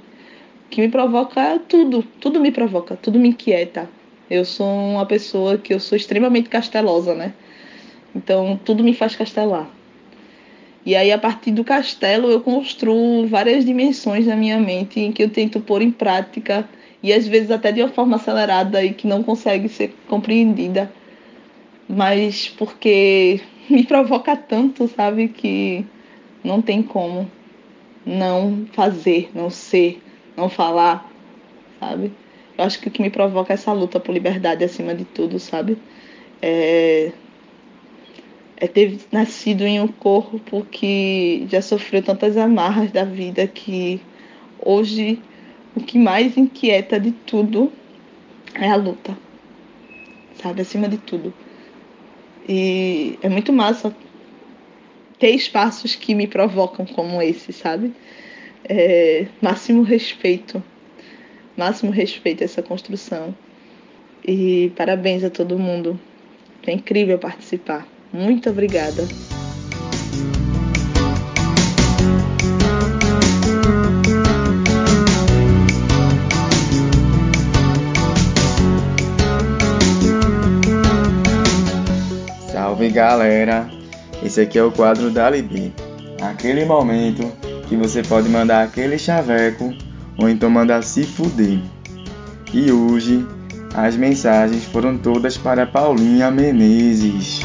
Que 0.69 0.79
me 0.79 0.87
provoca 0.87 1.59
tudo, 1.67 2.03
tudo 2.21 2.39
me 2.39 2.51
provoca, 2.51 2.95
tudo 2.95 3.17
me 3.17 3.29
inquieta. 3.29 3.89
Eu 4.29 4.45
sou 4.45 4.67
uma 4.67 5.03
pessoa 5.07 5.57
que 5.57 5.73
eu 5.73 5.79
sou 5.79 5.95
extremamente 5.95 6.47
castelosa, 6.47 7.15
né? 7.15 7.33
Então 8.15 8.59
tudo 8.63 8.83
me 8.83 8.93
faz 8.93 9.15
castelar. 9.15 9.67
E 10.85 10.95
aí, 10.95 11.11
a 11.11 11.17
partir 11.17 11.49
do 11.49 11.63
castelo, 11.63 12.29
eu 12.29 12.39
construo 12.39 13.25
várias 13.25 13.65
dimensões 13.65 14.27
na 14.27 14.35
minha 14.35 14.59
mente 14.59 14.99
em 14.99 15.11
que 15.11 15.23
eu 15.23 15.29
tento 15.31 15.59
pôr 15.59 15.81
em 15.81 15.89
prática 15.89 16.69
e 17.01 17.11
às 17.11 17.27
vezes 17.27 17.49
até 17.49 17.71
de 17.71 17.81
uma 17.81 17.89
forma 17.89 18.17
acelerada 18.17 18.83
e 18.83 18.93
que 18.93 19.07
não 19.07 19.23
consegue 19.23 19.67
ser 19.69 19.91
compreendida. 20.07 20.98
Mas 21.89 22.47
porque 22.49 23.41
me 23.67 23.83
provoca 23.83 24.37
tanto, 24.37 24.87
sabe, 24.87 25.29
que 25.29 25.83
não 26.43 26.61
tem 26.61 26.83
como 26.83 27.29
não 28.05 28.67
fazer, 28.73 29.31
não 29.33 29.49
ser, 29.49 29.99
não 30.37 30.49
falar, 30.49 31.11
sabe? 31.79 32.11
Eu 32.55 32.63
acho 32.63 32.79
que 32.79 32.89
o 32.89 32.91
que 32.91 33.01
me 33.01 33.09
provoca 33.09 33.53
é 33.53 33.55
essa 33.55 33.73
luta 33.73 33.99
por 33.99 34.13
liberdade 34.13 34.63
acima 34.63 34.93
de 34.93 35.03
tudo, 35.03 35.39
sabe? 35.39 35.77
É, 36.41 37.11
é 38.57 38.67
ter 38.67 38.99
nascido 39.11 39.63
em 39.63 39.79
um 39.79 39.87
corpo 39.87 40.65
que 40.69 41.47
já 41.49 41.61
sofreu 41.61 42.03
tantas 42.03 42.37
amarras 42.37 42.91
da 42.91 43.03
vida 43.03 43.47
que 43.47 43.99
hoje 44.63 45.19
o 45.75 45.79
que 45.79 45.97
mais 45.97 46.37
inquieta 46.37 46.99
de 46.99 47.11
tudo 47.11 47.71
é 48.53 48.69
a 48.69 48.75
luta, 48.75 49.17
sabe? 50.35 50.61
Acima 50.61 50.87
de 50.87 50.97
tudo. 50.97 51.33
E 52.47 53.17
é 53.21 53.29
muito 53.29 53.51
massa 53.53 53.95
ter 55.19 55.31
espaços 55.31 55.95
que 55.95 56.15
me 56.15 56.27
provocam 56.27 56.85
como 56.85 57.21
esse, 57.21 57.51
sabe? 57.51 57.93
É, 58.63 59.27
máximo 59.41 59.83
respeito, 59.83 60.63
máximo 61.57 61.91
respeito 61.91 62.41
a 62.41 62.45
essa 62.45 62.63
construção. 62.63 63.35
E 64.25 64.71
parabéns 64.75 65.23
a 65.23 65.29
todo 65.29 65.57
mundo. 65.57 65.99
É 66.65 66.71
incrível 66.71 67.17
participar. 67.17 67.87
Muito 68.13 68.49
obrigada. 68.49 69.07
Galera! 82.91 83.69
Esse 84.23 84.41
aqui 84.41 84.57
é 84.57 84.63
o 84.63 84.71
quadro 84.71 85.11
da 85.11 85.29
Libi. 85.29 85.73
Aquele 86.21 86.65
momento 86.65 87.31
que 87.67 87.75
você 87.75 88.01
pode 88.01 88.27
mandar 88.27 88.63
aquele 88.63 88.97
chaveco 88.97 89.73
ou 90.17 90.27
então 90.27 90.49
mandar 90.49 90.83
se 90.83 91.03
fuder. 91.03 91.59
E 92.51 92.71
hoje 92.71 93.25
as 93.75 93.95
mensagens 93.95 94.65
foram 94.65 94.97
todas 94.97 95.37
para 95.37 95.67
Paulinha 95.67 96.31
Menezes. 96.31 97.41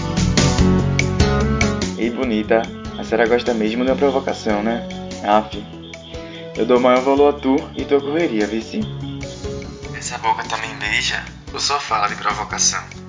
Ei, 1.98 2.11
bonita, 2.11 2.62
a 2.98 3.04
senhora 3.04 3.28
gosta 3.28 3.52
mesmo 3.52 3.85
da 3.85 3.94
provocação, 3.94 4.62
né? 4.62 4.88
Aff, 5.22 5.62
eu 6.57 6.64
dou 6.64 6.80
maior 6.80 7.02
valor 7.02 7.35
a 7.35 7.38
tu 7.38 7.57
e 7.76 7.85
tua 7.85 8.00
correria, 8.00 8.46
vice. 8.46 8.80
Essa 9.96 10.16
boca 10.18 10.42
também 10.44 10.74
beija 10.76 11.22
ou 11.52 11.61
só 11.61 11.78
fala 11.78 12.09
de 12.09 12.14
provocação? 12.14 13.03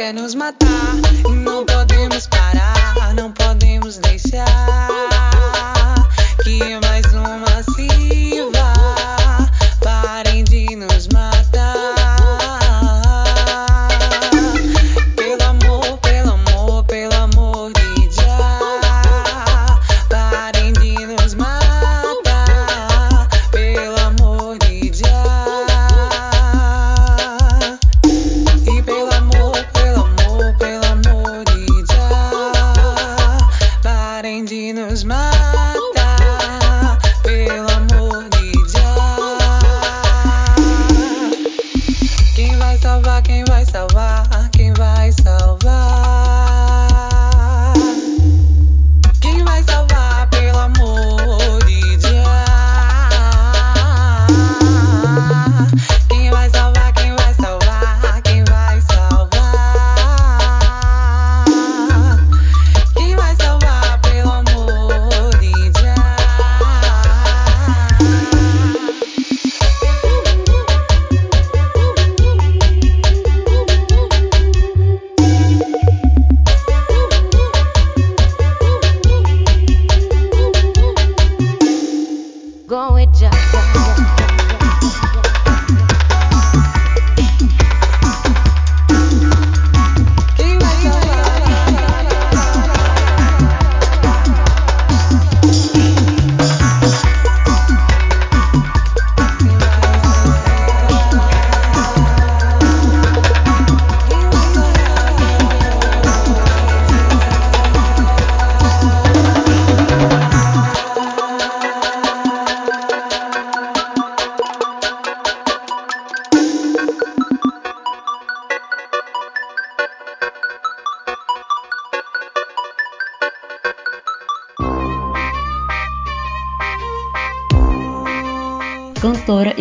quer 0.00 0.14
nos 0.14 0.34
matar. 0.34 1.29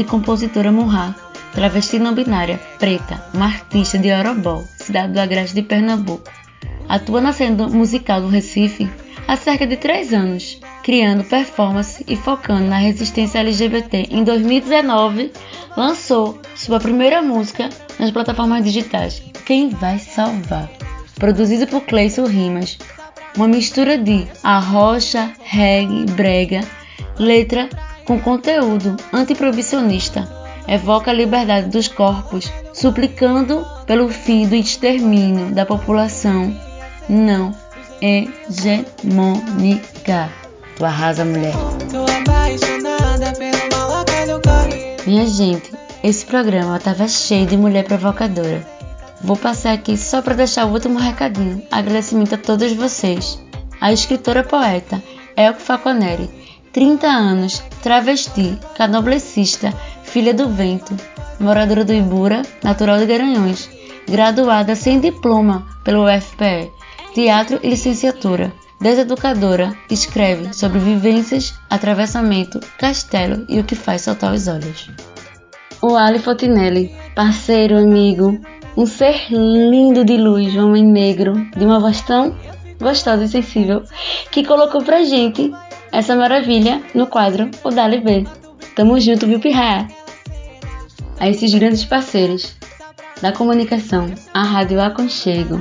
Compositora 0.09 0.71
Murra, 0.71 1.15
travesti 1.53 1.99
não 1.99 2.15
binária, 2.15 2.59
preta, 2.79 3.23
uma 3.31 3.45
artista 3.45 3.97
de 3.97 4.11
Orobó, 4.11 4.63
cidade 4.77 5.13
do 5.13 5.19
Agreste 5.19 5.53
de 5.53 5.61
Pernambuco. 5.61 6.29
Atua 6.87 7.21
na 7.21 7.31
cena 7.31 7.67
musical 7.67 8.19
do 8.19 8.27
Recife 8.27 8.89
há 9.27 9.37
cerca 9.37 9.67
de 9.67 9.77
três 9.77 10.11
anos, 10.11 10.59
criando 10.83 11.23
performance 11.23 12.03
e 12.07 12.15
focando 12.15 12.67
na 12.67 12.77
resistência 12.77 13.39
LGBT. 13.39 14.07
Em 14.09 14.23
2019, 14.23 15.31
lançou 15.77 16.41
sua 16.55 16.79
primeira 16.79 17.21
música 17.21 17.69
nas 17.99 18.09
plataformas 18.09 18.63
digitais, 18.63 19.21
Quem 19.45 19.69
Vai 19.69 19.99
Salvar, 19.99 20.71
produzido 21.19 21.67
por 21.67 21.81
Cleison 21.81 22.25
Rimas, 22.25 22.79
uma 23.37 23.47
mistura 23.47 23.95
de 23.95 24.27
arrocha, 24.43 25.31
reggae, 25.43 26.05
brega, 26.05 26.61
letra 27.19 27.69
com 28.09 28.19
conteúdo 28.19 28.97
antiproibicionista, 29.13 30.27
evoca 30.67 31.11
a 31.11 31.13
liberdade 31.13 31.69
dos 31.69 31.87
corpos, 31.87 32.51
suplicando 32.73 33.63
pelo 33.85 34.09
fim 34.09 34.47
do 34.47 34.55
extermínio 34.55 35.53
da 35.53 35.63
população 35.63 36.51
não 37.07 37.55
hegemônica. 38.01 38.33
Tu 40.75 40.83
arrasa, 40.83 41.23
mulher. 41.23 41.53
Minha 45.05 45.27
gente, 45.27 45.71
esse 46.03 46.25
programa 46.25 46.79
tava 46.79 47.07
cheio 47.07 47.45
de 47.45 47.55
mulher 47.55 47.83
provocadora. 47.83 48.65
Vou 49.21 49.37
passar 49.37 49.73
aqui 49.73 49.95
só 49.95 50.19
para 50.23 50.33
deixar 50.33 50.65
o 50.65 50.71
último 50.71 50.97
recadinho. 50.97 51.61
Agradecimento 51.69 52.33
a 52.33 52.39
todos 52.39 52.73
vocês. 52.73 53.39
A 53.79 53.93
escritora 53.93 54.43
poeta 54.43 54.99
Elke 55.37 55.61
Faconeri, 55.61 56.38
30 56.71 57.07
anos, 57.07 57.63
travesti, 57.81 58.57
canoblecista, 58.75 59.73
filha 60.03 60.33
do 60.33 60.49
vento, 60.49 60.95
moradora 61.39 61.83
do 61.83 61.93
Ibura, 61.93 62.41
natural 62.63 62.99
de 62.99 63.05
Garanhões, 63.05 63.69
graduada 64.07 64.75
sem 64.75 64.99
diploma 64.99 65.65
pelo 65.83 66.05
UFPE, 66.05 66.71
teatro 67.13 67.59
e 67.63 67.69
licenciatura. 67.69 68.51
Deseducadora, 68.81 69.75
escreve 69.89 70.53
sobre 70.53 70.79
vivências, 70.79 71.53
atravessamento, 71.69 72.61
castelo 72.77 73.45
e 73.49 73.59
o 73.59 73.63
que 73.63 73.75
faz 73.75 74.03
soltar 74.03 74.33
os 74.33 74.47
olhos. 74.47 74.89
O 75.81 75.97
Ali 75.97 76.19
Fontinelli, 76.19 76.95
parceiro, 77.13 77.77
amigo, 77.77 78.39
um 78.77 78.85
ser 78.85 79.29
lindo 79.29 80.05
de 80.05 80.15
luz, 80.15 80.55
homem 80.55 80.85
negro, 80.85 81.33
de 81.57 81.65
uma 81.65 81.79
voz 81.79 81.99
tão 82.01 82.33
gostosa 82.79 83.25
e 83.25 83.27
sensível, 83.27 83.83
que 84.31 84.45
colocou 84.45 84.81
pra 84.81 85.03
gente 85.03 85.51
essa 85.91 86.15
maravilha 86.15 86.81
no 86.93 87.07
quadro 87.07 87.49
O 87.63 87.69
Dali 87.69 87.99
B. 87.99 88.25
Tamo 88.75 88.99
junto, 88.99 89.27
viu, 89.27 89.39
Pirraia? 89.39 89.87
A 91.19 91.27
esses 91.27 91.53
grandes 91.53 91.83
parceiros 91.83 92.55
da 93.21 93.31
comunicação, 93.31 94.13
a 94.33 94.43
Rádio 94.43 94.81
Aconchego, 94.81 95.59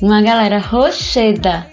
uma 0.00 0.22
galera 0.22 0.58
rocheda 0.58 1.66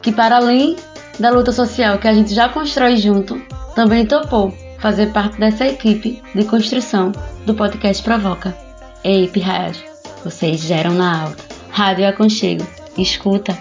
que, 0.00 0.10
para 0.10 0.36
além 0.36 0.76
da 1.18 1.30
luta 1.30 1.52
social 1.52 1.98
que 1.98 2.08
a 2.08 2.14
gente 2.14 2.34
já 2.34 2.48
constrói 2.48 2.96
junto, 2.96 3.40
também 3.74 4.06
topou 4.06 4.52
fazer 4.78 5.12
parte 5.12 5.38
dessa 5.38 5.66
equipe 5.66 6.22
de 6.34 6.44
construção 6.44 7.12
do 7.44 7.54
podcast 7.54 8.02
Provoca. 8.02 8.56
Ei, 9.04 9.28
pirraias, 9.28 9.82
vocês 10.24 10.60
geram 10.60 10.94
na 10.94 11.24
alta. 11.24 11.44
Rádio 11.70 12.08
Aconchego, 12.08 12.66
escuta. 12.96 13.56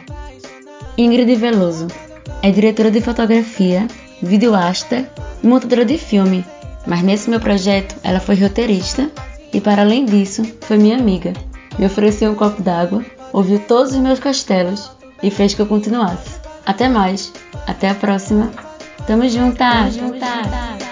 Ingrid 0.98 1.36
Veloso 1.36 1.88
é 2.42 2.52
diretora 2.52 2.92
de 2.92 3.02
fotografia, 3.02 3.88
videoasta 4.22 5.10
e 5.44 5.48
montadora 5.48 5.86
de 5.86 5.98
filme, 5.98 6.46
mas 6.86 7.02
nesse 7.02 7.30
meu 7.30 7.40
projeto 7.40 7.96
ela 8.04 8.20
foi 8.20 8.36
roteirista 8.36 9.10
e, 9.54 9.60
para 9.60 9.82
além 9.82 10.06
disso, 10.06 10.44
foi 10.62 10.78
minha 10.78 10.98
amiga. 10.98 11.34
Me 11.78 11.86
ofereceu 11.86 12.32
um 12.32 12.36
copo 12.36 12.62
d'água, 12.62 13.04
ouviu 13.32 13.60
todos 13.60 13.94
os 13.94 14.00
meus 14.00 14.20
castelos 14.20 14.92
e 15.22 15.30
fez 15.30 15.54
que 15.54 15.62
eu 15.62 15.66
continuasse. 15.66 16.40
Até 16.66 16.88
mais, 16.88 17.32
até 17.66 17.90
a 17.90 17.96
próxima. 17.96 18.52
Tamo 19.08 19.28
juntas! 19.28 19.96
Tamo 19.96 20.14
juntas. 20.14 20.89